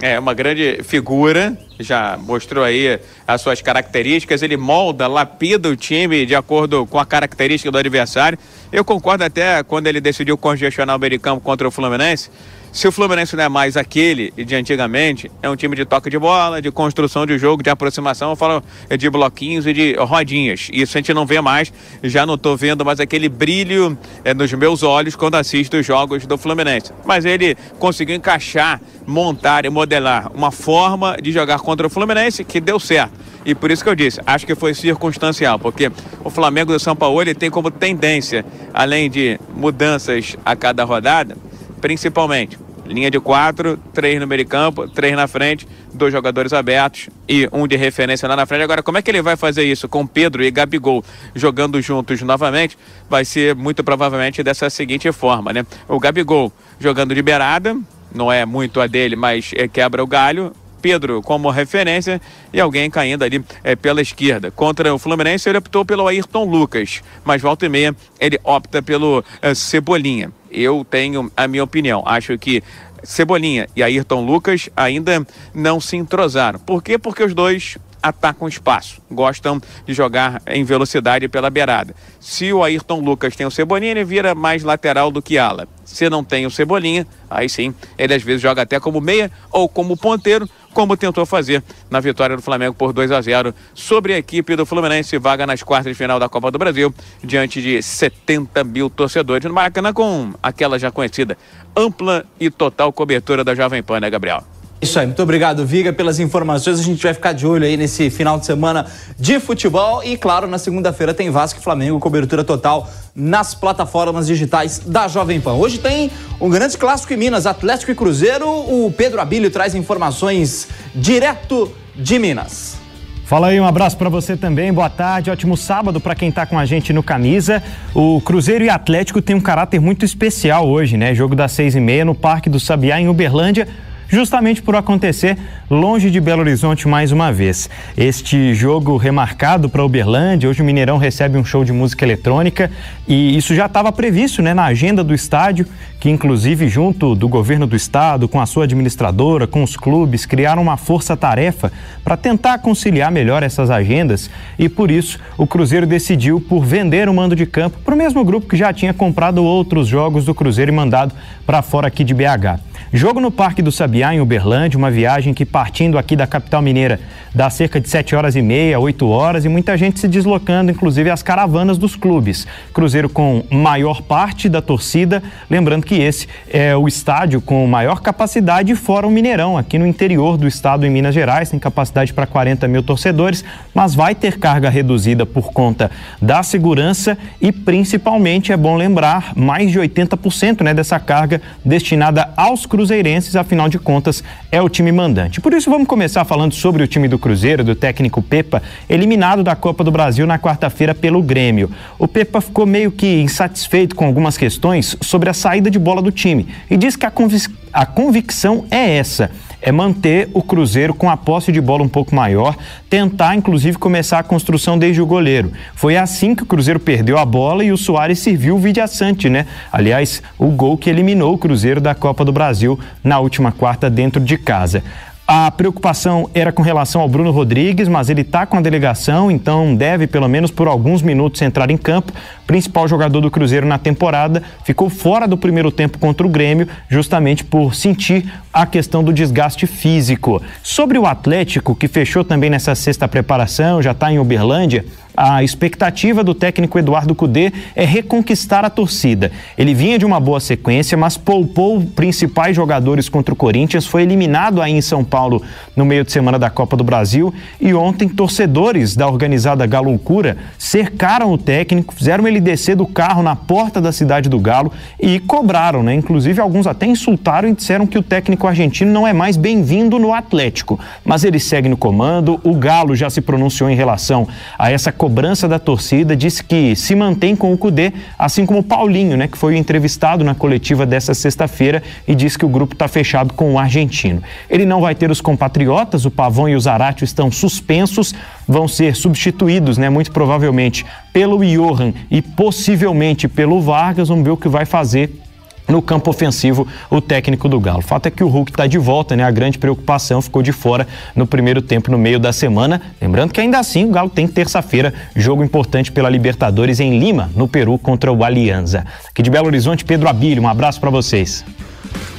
É, 0.00 0.18
uma 0.18 0.32
grande 0.32 0.80
figura, 0.84 1.58
já 1.78 2.18
mostrou 2.18 2.64
aí 2.64 2.98
as 3.26 3.40
suas 3.40 3.60
características, 3.62 4.42
ele 4.42 4.56
molda, 4.56 5.06
lapida 5.06 5.68
o 5.68 5.76
time 5.76 6.26
de 6.26 6.34
acordo 6.34 6.86
com 6.86 6.98
a 6.98 7.06
característica 7.06 7.70
do 7.70 7.78
adversário. 7.78 8.38
Eu 8.72 8.84
concordo 8.84 9.24
até 9.24 9.62
quando 9.62 9.86
ele 9.86 10.00
decidiu 10.00 10.36
congestionar 10.36 10.96
o 10.96 10.98
meio 10.98 11.18
campo 11.20 11.40
contra 11.40 11.66
o 11.66 11.70
Fluminense, 11.70 12.30
se 12.72 12.86
o 12.86 12.92
Fluminense 12.92 13.34
não 13.34 13.44
é 13.44 13.48
mais 13.48 13.76
aquele 13.76 14.30
de 14.36 14.54
antigamente, 14.54 15.30
é 15.42 15.48
um 15.48 15.56
time 15.56 15.74
de 15.74 15.84
toque 15.84 16.10
de 16.10 16.18
bola, 16.18 16.60
de 16.60 16.70
construção 16.70 17.24
de 17.24 17.38
jogo, 17.38 17.62
de 17.62 17.70
aproximação, 17.70 18.30
eu 18.30 18.36
falo 18.36 18.62
de 18.96 19.08
bloquinhos 19.08 19.66
e 19.66 19.72
de 19.72 19.94
rodinhas. 19.94 20.68
Isso 20.72 20.96
a 20.96 21.00
gente 21.00 21.14
não 21.14 21.24
vê 21.24 21.40
mais, 21.40 21.72
já 22.02 22.26
não 22.26 22.34
estou 22.34 22.56
vendo 22.56 22.84
mais 22.84 23.00
aquele 23.00 23.28
brilho 23.28 23.98
é, 24.22 24.34
nos 24.34 24.52
meus 24.52 24.82
olhos 24.82 25.16
quando 25.16 25.36
assisto 25.36 25.78
os 25.78 25.86
jogos 25.86 26.26
do 26.26 26.36
Fluminense. 26.36 26.92
Mas 27.06 27.24
ele 27.24 27.56
conseguiu 27.78 28.14
encaixar, 28.14 28.80
montar 29.06 29.64
e 29.64 29.70
modelar 29.70 30.30
uma 30.34 30.50
forma 30.50 31.16
de 31.20 31.32
jogar 31.32 31.60
contra 31.68 31.86
o 31.86 31.90
Fluminense 31.90 32.44
que 32.44 32.62
deu 32.62 32.80
certo. 32.80 33.12
E 33.44 33.54
por 33.54 33.70
isso 33.70 33.84
que 33.84 33.90
eu 33.90 33.94
disse, 33.94 34.22
acho 34.24 34.46
que 34.46 34.54
foi 34.54 34.72
circunstancial, 34.72 35.58
porque 35.58 35.92
o 36.24 36.30
Flamengo 36.30 36.72
do 36.72 36.80
São 36.80 36.96
Paulo 36.96 37.20
ele 37.20 37.34
tem 37.34 37.50
como 37.50 37.70
tendência, 37.70 38.42
além 38.72 39.10
de 39.10 39.38
mudanças 39.54 40.34
a 40.46 40.56
cada 40.56 40.82
rodada, 40.84 41.36
principalmente. 41.78 42.58
Linha 42.86 43.10
de 43.10 43.20
quatro, 43.20 43.78
três 43.92 44.18
no 44.18 44.26
meio 44.26 44.44
de 44.44 44.48
campo, 44.48 44.88
três 44.88 45.14
na 45.14 45.28
frente, 45.28 45.68
dois 45.92 46.10
jogadores 46.10 46.54
abertos 46.54 47.10
e 47.28 47.46
um 47.52 47.68
de 47.68 47.76
referência 47.76 48.26
lá 48.26 48.34
na 48.34 48.46
frente. 48.46 48.62
Agora, 48.62 48.82
como 48.82 48.96
é 48.96 49.02
que 49.02 49.10
ele 49.10 49.20
vai 49.20 49.36
fazer 49.36 49.62
isso 49.64 49.86
com 49.90 50.06
Pedro 50.06 50.42
e 50.42 50.50
Gabigol 50.50 51.04
jogando 51.34 51.82
juntos 51.82 52.22
novamente? 52.22 52.78
Vai 53.10 53.26
ser 53.26 53.54
muito 53.54 53.84
provavelmente 53.84 54.42
dessa 54.42 54.70
seguinte 54.70 55.12
forma, 55.12 55.52
né? 55.52 55.66
O 55.86 56.00
Gabigol 56.00 56.50
jogando 56.80 57.14
de 57.14 57.20
beirada, 57.20 57.76
não 58.14 58.32
é 58.32 58.46
muito 58.46 58.80
a 58.80 58.86
dele, 58.86 59.16
mas 59.16 59.50
é, 59.54 59.68
quebra 59.68 60.02
o 60.02 60.06
galho. 60.06 60.50
Pedro 60.80 61.20
como 61.22 61.50
referência 61.50 62.20
e 62.52 62.60
alguém 62.60 62.90
caindo 62.90 63.24
ali 63.24 63.44
é, 63.62 63.76
pela 63.76 64.00
esquerda. 64.00 64.50
Contra 64.50 64.94
o 64.94 64.98
Fluminense, 64.98 65.48
ele 65.48 65.58
optou 65.58 65.84
pelo 65.84 66.06
Ayrton 66.06 66.44
Lucas, 66.44 67.02
mas 67.24 67.42
volta 67.42 67.66
e 67.66 67.68
meia 67.68 67.94
ele 68.20 68.38
opta 68.44 68.82
pelo 68.82 69.24
é, 69.42 69.54
Cebolinha. 69.54 70.32
Eu 70.50 70.86
tenho 70.88 71.30
a 71.36 71.46
minha 71.46 71.64
opinião. 71.64 72.02
Acho 72.06 72.38
que 72.38 72.62
Cebolinha 73.02 73.68
e 73.76 73.82
Ayrton 73.82 74.24
Lucas 74.24 74.68
ainda 74.76 75.26
não 75.54 75.80
se 75.80 75.96
entrosaram. 75.96 76.58
Por 76.58 76.82
quê? 76.82 76.98
Porque 76.98 77.22
os 77.22 77.34
dois 77.34 77.76
atacam 78.02 78.48
espaço, 78.48 79.00
gostam 79.10 79.60
de 79.86 79.92
jogar 79.92 80.40
em 80.46 80.64
velocidade 80.64 81.28
pela 81.28 81.50
beirada. 81.50 81.94
Se 82.20 82.52
o 82.52 82.62
Ayrton 82.62 83.00
Lucas 83.00 83.36
tem 83.36 83.46
o 83.46 83.50
Cebolinha, 83.50 83.90
ele 83.90 84.04
vira 84.04 84.34
mais 84.34 84.62
lateral 84.62 85.10
do 85.10 85.20
que 85.20 85.36
ala. 85.38 85.68
Se 85.84 86.08
não 86.08 86.22
tem 86.22 86.46
o 86.46 86.50
Cebolinha, 86.50 87.06
aí 87.28 87.48
sim, 87.48 87.74
ele 87.96 88.14
às 88.14 88.22
vezes 88.22 88.40
joga 88.40 88.62
até 88.62 88.78
como 88.78 89.00
meia 89.00 89.30
ou 89.50 89.68
como 89.68 89.96
ponteiro, 89.96 90.48
como 90.72 90.96
tentou 90.96 91.24
fazer 91.26 91.62
na 91.90 92.00
vitória 92.00 92.36
do 92.36 92.42
Flamengo 92.42 92.74
por 92.74 92.92
2 92.92 93.10
a 93.10 93.20
0 93.20 93.54
sobre 93.74 94.14
a 94.14 94.18
equipe 94.18 94.56
do 94.56 94.66
Fluminense, 94.66 95.18
vaga 95.18 95.46
nas 95.46 95.62
quartas 95.62 95.92
de 95.92 95.94
final 95.96 96.18
da 96.18 96.28
Copa 96.28 96.50
do 96.50 96.58
Brasil, 96.58 96.92
diante 97.22 97.60
de 97.60 97.82
70 97.82 98.64
mil 98.64 98.90
torcedores 98.90 99.44
no 99.44 99.54
Maracanã, 99.54 99.92
com 99.92 100.32
aquela 100.42 100.78
já 100.78 100.90
conhecida 100.90 101.36
ampla 101.76 102.24
e 102.40 102.50
total 102.50 102.92
cobertura 102.92 103.44
da 103.44 103.54
Jovem 103.54 103.82
Pan, 103.82 104.00
né, 104.00 104.10
Gabriel? 104.10 104.57
Isso 104.80 104.96
aí, 104.96 105.06
muito 105.06 105.20
obrigado, 105.20 105.66
Viga, 105.66 105.92
pelas 105.92 106.20
informações. 106.20 106.78
A 106.78 106.82
gente 106.84 107.02
vai 107.02 107.12
ficar 107.12 107.32
de 107.32 107.44
olho 107.44 107.64
aí 107.64 107.76
nesse 107.76 108.10
final 108.10 108.38
de 108.38 108.46
semana 108.46 108.86
de 109.18 109.40
futebol. 109.40 110.04
E, 110.04 110.16
claro, 110.16 110.46
na 110.46 110.56
segunda-feira 110.56 111.12
tem 111.12 111.30
Vasco 111.30 111.58
e 111.58 111.62
Flamengo, 111.62 111.98
cobertura 111.98 112.44
total 112.44 112.88
nas 113.12 113.56
plataformas 113.56 114.28
digitais 114.28 114.78
da 114.78 115.08
Jovem 115.08 115.40
Pan. 115.40 115.54
Hoje 115.54 115.78
tem 115.78 116.12
um 116.40 116.48
grande 116.48 116.78
clássico 116.78 117.12
em 117.12 117.16
Minas, 117.16 117.44
Atlético 117.44 117.90
e 117.90 117.94
Cruzeiro. 117.94 118.48
O 118.48 118.94
Pedro 118.96 119.20
Abílio 119.20 119.50
traz 119.50 119.74
informações 119.74 120.68
direto 120.94 121.72
de 121.96 122.16
Minas. 122.16 122.76
Fala 123.24 123.48
aí, 123.48 123.60
um 123.60 123.66
abraço 123.66 123.96
para 123.96 124.08
você 124.08 124.36
também. 124.36 124.72
Boa 124.72 124.88
tarde, 124.88 125.28
ótimo 125.28 125.56
sábado 125.56 126.00
para 126.00 126.14
quem 126.14 126.30
tá 126.30 126.46
com 126.46 126.56
a 126.56 126.64
gente 126.64 126.92
no 126.92 127.02
Camisa. 127.02 127.60
O 127.92 128.20
Cruzeiro 128.20 128.64
e 128.64 128.70
Atlético 128.70 129.20
tem 129.20 129.34
um 129.34 129.40
caráter 129.40 129.80
muito 129.80 130.04
especial 130.04 130.68
hoje, 130.68 130.96
né? 130.96 131.16
Jogo 131.16 131.34
das 131.34 131.50
seis 131.50 131.74
e 131.74 131.80
meia 131.80 132.04
no 132.04 132.14
Parque 132.14 132.48
do 132.48 132.60
Sabiá, 132.60 133.00
em 133.00 133.08
Uberlândia 133.08 133.66
justamente 134.08 134.62
por 134.62 134.74
acontecer 134.74 135.36
longe 135.70 136.10
de 136.10 136.20
Belo 136.20 136.40
Horizonte 136.40 136.88
mais 136.88 137.12
uma 137.12 137.30
vez. 137.30 137.68
Este 137.96 138.54
jogo 138.54 138.96
remarcado 138.96 139.68
para 139.68 139.84
Uberlândia, 139.84 140.48
hoje 140.48 140.62
o 140.62 140.64
Mineirão 140.64 140.96
recebe 140.96 141.36
um 141.36 141.44
show 141.44 141.62
de 141.62 141.72
música 141.72 142.04
eletrônica 142.04 142.70
e 143.06 143.36
isso 143.36 143.54
já 143.54 143.66
estava 143.66 143.92
previsto 143.92 144.40
né, 144.40 144.54
na 144.54 144.64
agenda 144.64 145.04
do 145.04 145.14
estádio, 145.14 145.66
que 146.00 146.08
inclusive 146.08 146.68
junto 146.68 147.14
do 147.14 147.28
governo 147.28 147.66
do 147.66 147.76
estado, 147.76 148.26
com 148.28 148.40
a 148.40 148.46
sua 148.46 148.64
administradora, 148.64 149.46
com 149.46 149.62
os 149.62 149.76
clubes, 149.76 150.24
criaram 150.24 150.62
uma 150.62 150.76
força-tarefa 150.76 151.70
para 152.02 152.16
tentar 152.16 152.58
conciliar 152.58 153.12
melhor 153.12 153.42
essas 153.42 153.70
agendas 153.70 154.30
e 154.58 154.68
por 154.68 154.90
isso 154.90 155.18
o 155.36 155.46
Cruzeiro 155.46 155.86
decidiu 155.86 156.40
por 156.40 156.64
vender 156.64 157.08
o 157.08 157.14
mando 157.14 157.36
de 157.36 157.44
campo 157.44 157.78
para 157.84 157.94
o 157.94 157.98
mesmo 157.98 158.24
grupo 158.24 158.48
que 158.48 158.56
já 158.56 158.72
tinha 158.72 158.94
comprado 158.94 159.44
outros 159.44 159.86
jogos 159.86 160.24
do 160.24 160.34
Cruzeiro 160.34 160.72
e 160.72 160.74
mandado 160.74 161.14
para 161.44 161.60
fora 161.60 161.88
aqui 161.88 162.02
de 162.02 162.14
BH. 162.14 162.67
Jogo 162.92 163.20
no 163.20 163.30
Parque 163.30 163.60
do 163.60 163.70
Sabiá, 163.70 164.14
em 164.14 164.20
Uberlândia, 164.20 164.78
uma 164.78 164.90
viagem 164.90 165.34
que 165.34 165.44
partindo 165.44 165.98
aqui 165.98 166.16
da 166.16 166.26
capital 166.26 166.62
mineira 166.62 166.98
dá 167.38 167.48
cerca 167.48 167.80
de 167.80 167.88
7 167.88 168.16
horas 168.16 168.34
e 168.34 168.42
meia, 168.42 168.80
8 168.80 169.08
horas 169.08 169.44
e 169.44 169.48
muita 169.48 169.78
gente 169.78 170.00
se 170.00 170.08
deslocando, 170.08 170.72
inclusive 170.72 171.08
as 171.08 171.22
caravanas 171.22 171.78
dos 171.78 171.94
clubes. 171.94 172.48
Cruzeiro 172.74 173.08
com 173.08 173.44
maior 173.48 174.02
parte 174.02 174.48
da 174.48 174.60
torcida, 174.60 175.22
lembrando 175.48 175.86
que 175.86 175.94
esse 175.94 176.26
é 176.50 176.76
o 176.76 176.88
estádio 176.88 177.40
com 177.40 177.64
maior 177.68 178.00
capacidade 178.00 178.74
fora 178.74 179.06
o 179.06 179.10
Mineirão, 179.10 179.56
aqui 179.56 179.78
no 179.78 179.86
interior 179.86 180.36
do 180.36 180.48
estado 180.48 180.84
em 180.84 180.90
Minas 180.90 181.14
Gerais, 181.14 181.48
tem 181.48 181.60
capacidade 181.60 182.12
para 182.12 182.26
40 182.26 182.66
mil 182.66 182.82
torcedores, 182.82 183.44
mas 183.72 183.94
vai 183.94 184.16
ter 184.16 184.40
carga 184.40 184.68
reduzida 184.68 185.24
por 185.24 185.52
conta 185.52 185.92
da 186.20 186.42
segurança 186.42 187.16
e 187.40 187.52
principalmente 187.52 188.50
é 188.50 188.56
bom 188.56 188.74
lembrar 188.74 189.32
mais 189.36 189.70
de 189.70 189.78
80% 189.78 190.62
né, 190.62 190.74
dessa 190.74 190.98
carga 190.98 191.40
destinada 191.64 192.30
aos 192.36 192.66
cruzeirenses, 192.66 193.36
afinal 193.36 193.68
de 193.68 193.78
contas, 193.78 194.24
é 194.50 194.60
o 194.60 194.68
time 194.68 194.90
mandante. 194.90 195.40
Por 195.40 195.54
isso, 195.54 195.70
vamos 195.70 195.86
começar 195.86 196.24
falando 196.24 196.52
sobre 196.52 196.82
o 196.82 196.86
time 196.88 197.06
do 197.06 197.16
Cruzeiro, 197.16 197.27
do 197.64 197.74
técnico 197.74 198.22
Pepa, 198.22 198.62
eliminado 198.88 199.42
da 199.42 199.56
Copa 199.56 199.82
do 199.84 199.90
Brasil 199.90 200.26
na 200.26 200.38
quarta-feira 200.38 200.94
pelo 200.94 201.22
Grêmio. 201.22 201.70
O 201.98 202.08
Pepa 202.08 202.40
ficou 202.40 202.66
meio 202.66 202.90
que 202.90 203.20
insatisfeito 203.20 203.94
com 203.94 204.04
algumas 204.04 204.36
questões 204.36 204.96
sobre 205.00 205.28
a 205.28 205.34
saída 205.34 205.70
de 205.70 205.78
bola 205.78 206.00
do 206.00 206.12
time 206.12 206.48
e 206.70 206.76
diz 206.76 206.96
que 206.96 207.06
a, 207.06 207.10
convic 207.10 207.48
a 207.72 207.84
convicção 207.84 208.64
é 208.70 208.96
essa 208.96 209.30
é 209.60 209.72
manter 209.72 210.28
o 210.32 210.42
Cruzeiro 210.42 210.94
com 210.94 211.10
a 211.10 211.16
posse 211.16 211.50
de 211.50 211.60
bola 211.60 211.82
um 211.82 211.88
pouco 211.88 212.14
maior, 212.14 212.56
tentar 212.88 213.34
inclusive 213.34 213.76
começar 213.76 214.18
a 214.18 214.22
construção 214.22 214.78
desde 214.78 215.02
o 215.02 215.06
goleiro. 215.06 215.52
Foi 215.74 215.96
assim 215.96 216.34
que 216.34 216.42
o 216.42 216.46
Cruzeiro 216.46 216.78
perdeu 216.78 217.18
a 217.18 217.24
bola 217.24 217.64
e 217.64 217.72
o 217.72 217.76
Soares 217.76 218.20
serviu 218.20 218.56
o 218.56 218.58
Vidiaçante, 218.58 219.28
né? 219.28 219.46
Aliás, 219.72 220.22
o 220.38 220.46
gol 220.46 220.76
que 220.78 220.88
eliminou 220.88 221.34
o 221.34 221.38
Cruzeiro 221.38 221.80
da 221.80 221.94
Copa 221.94 222.24
do 222.24 222.32
Brasil 222.32 222.78
na 223.02 223.18
última 223.18 223.50
quarta 223.50 223.90
dentro 223.90 224.20
de 224.20 224.38
casa. 224.38 224.82
A 225.30 225.50
preocupação 225.50 226.30
era 226.32 226.50
com 226.50 226.62
relação 226.62 227.02
ao 227.02 227.08
Bruno 227.08 227.30
Rodrigues, 227.30 227.86
mas 227.86 228.08
ele 228.08 228.22
está 228.22 228.46
com 228.46 228.56
a 228.56 228.62
delegação, 228.62 229.30
então 229.30 229.74
deve, 229.74 230.06
pelo 230.06 230.26
menos 230.26 230.50
por 230.50 230.66
alguns 230.66 231.02
minutos, 231.02 231.42
entrar 231.42 231.70
em 231.70 231.76
campo. 231.76 232.14
Principal 232.46 232.88
jogador 232.88 233.20
do 233.20 233.30
Cruzeiro 233.30 233.66
na 233.66 233.76
temporada, 233.76 234.42
ficou 234.64 234.88
fora 234.88 235.28
do 235.28 235.36
primeiro 235.36 235.70
tempo 235.70 235.98
contra 235.98 236.26
o 236.26 236.30
Grêmio, 236.30 236.66
justamente 236.88 237.44
por 237.44 237.74
sentir 237.74 238.24
a 238.62 238.66
questão 238.66 239.04
do 239.04 239.12
desgaste 239.12 239.68
físico. 239.68 240.42
Sobre 240.64 240.98
o 240.98 241.06
Atlético, 241.06 241.76
que 241.76 241.86
fechou 241.86 242.24
também 242.24 242.50
nessa 242.50 242.74
sexta 242.74 243.06
preparação, 243.06 243.80
já 243.80 243.92
está 243.92 244.10
em 244.10 244.18
Uberlândia, 244.18 244.84
a 245.20 245.42
expectativa 245.42 246.22
do 246.22 246.32
técnico 246.32 246.78
Eduardo 246.78 247.12
Cudê 247.12 247.52
é 247.74 247.84
reconquistar 247.84 248.64
a 248.64 248.70
torcida. 248.70 249.32
Ele 249.56 249.74
vinha 249.74 249.98
de 249.98 250.06
uma 250.06 250.20
boa 250.20 250.38
sequência, 250.38 250.96
mas 250.96 251.16
poupou 251.16 251.80
principais 251.80 252.54
jogadores 252.54 253.08
contra 253.08 253.34
o 253.34 253.36
Corinthians, 253.36 253.84
foi 253.84 254.02
eliminado 254.02 254.62
aí 254.62 254.72
em 254.72 254.80
São 254.80 255.02
Paulo 255.02 255.42
no 255.74 255.84
meio 255.84 256.04
de 256.04 256.12
semana 256.12 256.38
da 256.38 256.48
Copa 256.48 256.76
do 256.76 256.84
Brasil 256.84 257.34
e 257.60 257.74
ontem 257.74 258.08
torcedores 258.08 258.94
da 258.94 259.08
organizada 259.08 259.66
Galoucura 259.66 260.36
cercaram 260.56 261.32
o 261.32 261.38
técnico, 261.38 261.94
fizeram 261.94 262.28
ele 262.28 262.40
descer 262.40 262.76
do 262.76 262.86
carro 262.86 263.20
na 263.20 263.34
porta 263.34 263.80
da 263.80 263.90
cidade 263.90 264.28
do 264.28 264.38
Galo 264.38 264.72
e 265.00 265.18
cobraram, 265.18 265.82
né? 265.82 265.94
Inclusive 265.94 266.40
alguns 266.40 266.68
até 266.68 266.86
insultaram 266.86 267.48
e 267.48 267.54
disseram 267.54 267.88
que 267.88 267.98
o 267.98 268.02
técnico 268.04 268.46
argentino 268.48 268.90
não 268.90 269.06
é 269.06 269.12
mais 269.12 269.36
bem-vindo 269.36 269.98
no 269.98 270.12
Atlético, 270.12 270.78
mas 271.04 271.24
ele 271.24 271.38
segue 271.38 271.68
no 271.68 271.76
comando. 271.76 272.40
O 272.42 272.54
Galo 272.54 272.96
já 272.96 273.08
se 273.08 273.20
pronunciou 273.20 273.70
em 273.70 273.74
relação 273.74 274.26
a 274.58 274.70
essa 274.70 274.90
cobrança 274.90 275.46
da 275.46 275.58
torcida, 275.58 276.16
disse 276.16 276.42
que 276.42 276.74
se 276.74 276.94
mantém 276.94 277.36
com 277.36 277.52
o 277.52 277.58
Cudê, 277.58 277.92
assim 278.18 278.44
como 278.44 278.60
o 278.60 278.62
Paulinho, 278.62 279.16
né, 279.16 279.28
que 279.28 279.38
foi 279.38 279.56
entrevistado 279.56 280.24
na 280.24 280.34
coletiva 280.34 280.84
dessa 280.84 281.14
sexta-feira 281.14 281.82
e 282.06 282.14
disse 282.14 282.38
que 282.38 282.44
o 282.44 282.48
grupo 282.48 282.74
está 282.74 282.88
fechado 282.88 283.34
com 283.34 283.52
o 283.52 283.58
argentino. 283.58 284.22
Ele 284.48 284.66
não 284.66 284.80
vai 284.80 284.94
ter 284.94 285.10
os 285.10 285.20
compatriotas, 285.20 286.04
o 286.04 286.10
Pavão 286.10 286.48
e 286.48 286.56
o 286.56 286.60
Zaratio 286.60 287.04
estão 287.04 287.30
suspensos, 287.30 288.14
vão 288.46 288.66
ser 288.66 288.94
substituídos, 288.96 289.78
né, 289.78 289.88
muito 289.88 290.10
provavelmente 290.10 290.84
pelo 291.12 291.44
Johan 291.44 291.92
e 292.10 292.22
possivelmente 292.22 293.28
pelo 293.28 293.60
Vargas. 293.60 294.08
Vamos 294.08 294.24
ver 294.24 294.30
o 294.30 294.36
que 294.36 294.48
vai 294.48 294.64
fazer 294.64 295.27
no 295.68 295.82
campo 295.82 296.10
ofensivo 296.10 296.66
o 296.90 297.00
técnico 297.00 297.48
do 297.48 297.60
Galo. 297.60 297.80
O 297.80 297.82
fato 297.82 298.06
é 298.06 298.10
que 298.10 298.24
o 298.24 298.28
Hulk 298.28 298.50
está 298.50 298.66
de 298.66 298.78
volta, 298.78 299.14
né? 299.14 299.22
A 299.22 299.30
grande 299.30 299.58
preocupação 299.58 300.22
ficou 300.22 300.42
de 300.42 300.50
fora 300.50 300.86
no 301.14 301.26
primeiro 301.26 301.60
tempo, 301.60 301.90
no 301.90 301.98
meio 301.98 302.18
da 302.18 302.32
semana. 302.32 302.80
Lembrando 303.00 303.32
que 303.32 303.40
ainda 303.40 303.58
assim 303.58 303.84
o 303.84 303.90
Galo 303.90 304.08
tem 304.08 304.26
terça-feira 304.26 304.94
jogo 305.14 305.44
importante 305.44 305.92
pela 305.92 306.08
Libertadores 306.08 306.80
em 306.80 306.98
Lima, 306.98 307.30
no 307.36 307.46
Peru, 307.46 307.78
contra 307.78 308.10
o 308.10 308.24
Alianza. 308.24 308.84
Aqui 309.08 309.22
de 309.22 309.30
Belo 309.30 309.46
Horizonte, 309.46 309.84
Pedro 309.84 310.08
Abílio, 310.08 310.42
um 310.42 310.48
abraço 310.48 310.80
para 310.80 310.90
vocês. 310.90 311.44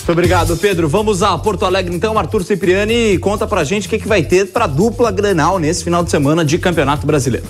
Muito 0.10 0.12
obrigado, 0.12 0.58
Pedro. 0.58 0.90
Vamos 0.90 1.22
a 1.22 1.38
Porto 1.38 1.66
Alegre 1.66 1.96
então. 1.96 2.18
Arthur 2.18 2.44
Cipriani 2.44 3.20
conta 3.20 3.46
pra 3.46 3.64
gente 3.64 3.86
o 3.86 3.90
que, 3.90 4.00
que 4.00 4.08
vai 4.08 4.24
ter 4.24 4.48
para 4.48 4.66
dupla 4.66 5.12
Grenal 5.12 5.60
nesse 5.60 5.84
final 5.84 6.04
de 6.04 6.10
semana 6.10 6.44
de 6.44 6.58
Campeonato 6.58 7.06
Brasileiro. 7.06 7.46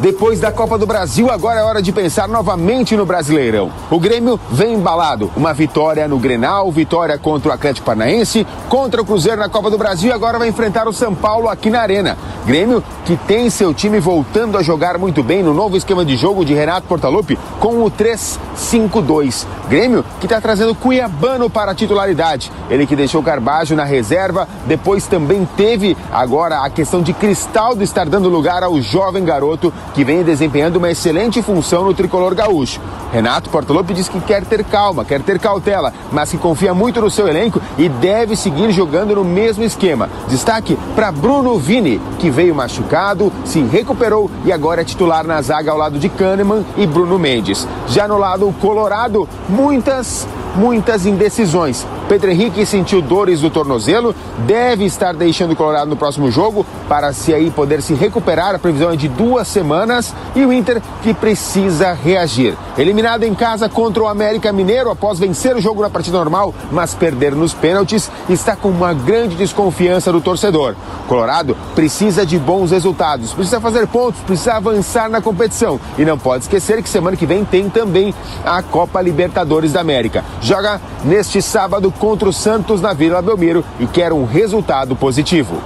Depois 0.00 0.38
da 0.38 0.52
Copa 0.52 0.78
do 0.78 0.86
Brasil, 0.86 1.28
agora 1.28 1.58
é 1.58 1.62
hora 1.64 1.82
de 1.82 1.90
pensar 1.90 2.28
novamente 2.28 2.96
no 2.96 3.04
Brasileirão. 3.04 3.72
O 3.90 3.98
Grêmio 3.98 4.38
vem 4.48 4.74
embalado. 4.74 5.28
Uma 5.36 5.52
vitória 5.52 6.06
no 6.06 6.20
Grenal, 6.20 6.70
vitória 6.70 7.18
contra 7.18 7.50
o 7.50 7.52
Atlético 7.52 7.86
Paranaense, 7.86 8.46
contra 8.68 9.02
o 9.02 9.04
Cruzeiro 9.04 9.40
na 9.40 9.48
Copa 9.48 9.68
do 9.68 9.76
Brasil 9.76 10.10
e 10.10 10.12
agora 10.12 10.38
vai 10.38 10.46
enfrentar 10.46 10.86
o 10.86 10.92
São 10.92 11.16
Paulo 11.16 11.48
aqui 11.48 11.68
na 11.68 11.80
Arena. 11.80 12.16
Grêmio 12.46 12.82
que 13.04 13.16
tem 13.16 13.50
seu 13.50 13.74
time 13.74 13.98
voltando 13.98 14.56
a 14.56 14.62
jogar 14.62 14.98
muito 14.98 15.20
bem 15.22 15.42
no 15.42 15.52
novo 15.52 15.76
esquema 15.76 16.04
de 16.04 16.16
jogo 16.16 16.44
de 16.44 16.54
Renato 16.54 16.86
Portaluppi 16.86 17.36
com 17.58 17.82
o 17.82 17.90
3-5-2. 17.90 19.46
Grêmio 19.68 20.04
que 20.20 20.26
está 20.26 20.40
trazendo 20.40 20.76
Cuiabano 20.76 21.50
para 21.50 21.72
a 21.72 21.74
titularidade. 21.74 22.52
Ele 22.70 22.86
que 22.86 22.94
deixou 22.94 23.22
Carbajo 23.22 23.74
na 23.74 23.84
reserva, 23.84 24.46
depois 24.64 25.08
também 25.08 25.46
teve 25.56 25.96
agora 26.12 26.60
a 26.60 26.70
questão 26.70 27.02
de 27.02 27.12
Cristaldo 27.12 27.82
estar 27.82 28.08
dando 28.08 28.28
lugar 28.28 28.62
ao 28.62 28.80
jovem 28.80 29.24
garoto 29.24 29.72
que 29.94 30.04
vem 30.04 30.22
desempenhando 30.22 30.76
uma 30.76 30.90
excelente 30.90 31.42
função 31.42 31.84
no 31.84 31.94
tricolor 31.94 32.34
gaúcho. 32.34 32.80
Renato 33.12 33.50
Portaluppi 33.50 33.94
diz 33.94 34.08
que 34.08 34.20
quer 34.20 34.44
ter 34.44 34.64
calma, 34.64 35.04
quer 35.04 35.22
ter 35.22 35.38
cautela, 35.38 35.92
mas 36.12 36.30
que 36.30 36.38
confia 36.38 36.74
muito 36.74 37.00
no 37.00 37.10
seu 37.10 37.26
elenco 37.26 37.60
e 37.76 37.88
deve 37.88 38.36
seguir 38.36 38.70
jogando 38.70 39.14
no 39.14 39.24
mesmo 39.24 39.64
esquema. 39.64 40.08
Destaque 40.28 40.78
para 40.94 41.10
Bruno 41.10 41.58
Vini, 41.58 42.00
que 42.18 42.30
veio 42.30 42.54
machucado, 42.54 43.32
se 43.44 43.60
recuperou 43.62 44.30
e 44.44 44.52
agora 44.52 44.82
é 44.82 44.84
titular 44.84 45.26
na 45.26 45.40
zaga 45.40 45.70
ao 45.70 45.78
lado 45.78 45.98
de 45.98 46.08
Kahneman 46.08 46.64
e 46.76 46.86
Bruno 46.86 47.18
Mendes. 47.18 47.66
Já 47.88 48.06
no 48.06 48.18
lado 48.18 48.54
colorado, 48.60 49.28
muitas 49.48 50.26
muitas 50.54 51.06
indecisões. 51.06 51.86
Pedro 52.08 52.30
Henrique 52.30 52.64
sentiu 52.64 53.02
dores 53.02 53.42
do 53.42 53.50
tornozelo, 53.50 54.14
deve 54.46 54.86
estar 54.86 55.14
deixando 55.14 55.52
o 55.52 55.56
Colorado 55.56 55.90
no 55.90 55.96
próximo 55.96 56.30
jogo 56.30 56.64
para 56.88 57.12
se 57.12 57.34
aí 57.34 57.50
poder 57.50 57.82
se 57.82 57.92
recuperar. 57.92 58.54
A 58.54 58.58
previsão 58.58 58.90
é 58.90 58.96
de 58.96 59.08
duas 59.08 59.46
semanas 59.46 60.14
e 60.34 60.42
o 60.42 60.50
Inter 60.50 60.80
que 61.02 61.12
precisa 61.12 61.92
reagir. 61.92 62.56
Eliminado 62.78 63.24
em 63.24 63.34
casa 63.34 63.68
contra 63.68 64.02
o 64.02 64.08
América 64.08 64.50
Mineiro 64.52 64.90
após 64.90 65.18
vencer 65.18 65.54
o 65.54 65.60
jogo 65.60 65.82
na 65.82 65.90
partida 65.90 66.16
normal, 66.16 66.54
mas 66.72 66.94
perder 66.94 67.34
nos 67.34 67.52
pênaltis, 67.52 68.10
está 68.30 68.56
com 68.56 68.70
uma 68.70 68.94
grande 68.94 69.36
desconfiança 69.36 70.10
do 70.10 70.22
torcedor. 70.22 70.74
Colorado 71.06 71.54
precisa 71.74 72.24
de 72.24 72.38
bons 72.38 72.70
resultados, 72.70 73.34
precisa 73.34 73.60
fazer 73.60 73.86
pontos, 73.86 74.20
precisa 74.22 74.54
avançar 74.54 75.10
na 75.10 75.20
competição 75.20 75.78
e 75.98 76.04
não 76.06 76.16
pode 76.16 76.44
esquecer 76.44 76.82
que 76.82 76.88
semana 76.88 77.16
que 77.16 77.26
vem 77.26 77.44
tem 77.44 77.68
também 77.68 78.14
a 78.44 78.62
Copa 78.62 79.02
Libertadores 79.02 79.72
da 79.72 79.80
América 79.80 80.24
joga 80.40 80.80
neste 81.04 81.42
sábado 81.42 81.92
contra 81.98 82.28
o 82.28 82.32
Santos 82.32 82.80
na 82.80 82.92
Vila 82.92 83.20
Belmiro 83.20 83.64
e 83.78 83.86
quer 83.86 84.12
um 84.12 84.24
resultado 84.24 84.96
positivo. 84.96 85.60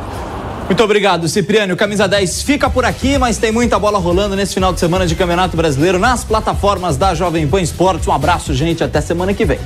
Muito 0.67 0.83
obrigado, 0.83 1.29
Cipriano. 1.29 1.75
O 1.75 1.77
Camisa 1.77 2.09
10 2.09 2.43
fica 2.43 2.71
por 2.71 2.85
aqui, 2.85 3.19
mas 3.19 3.37
tem 3.37 3.53
muita 3.53 3.79
bola 3.79 3.99
rolando 3.99 4.35
nesse 4.35 4.55
final 4.55 4.73
de 4.73 4.81
semana 4.81 5.07
de 5.07 5.15
Campeonato 5.15 5.57
Brasileiro 5.57 5.99
nas 5.99 6.25
plataformas 6.25 6.97
da 6.97 7.15
Jovem 7.15 7.47
Pan 7.47 7.61
Esportes. 7.61 8.09
Um 8.09 8.13
abraço, 8.13 8.55
gente. 8.55 8.83
Até 8.83 9.01
semana 9.01 9.35
que 9.35 9.45
vem. 9.45 9.59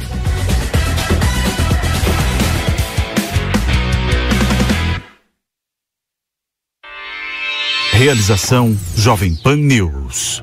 Realização 7.92 8.76
Jovem 8.94 9.35
Pan 9.35 9.57
News. 9.57 10.42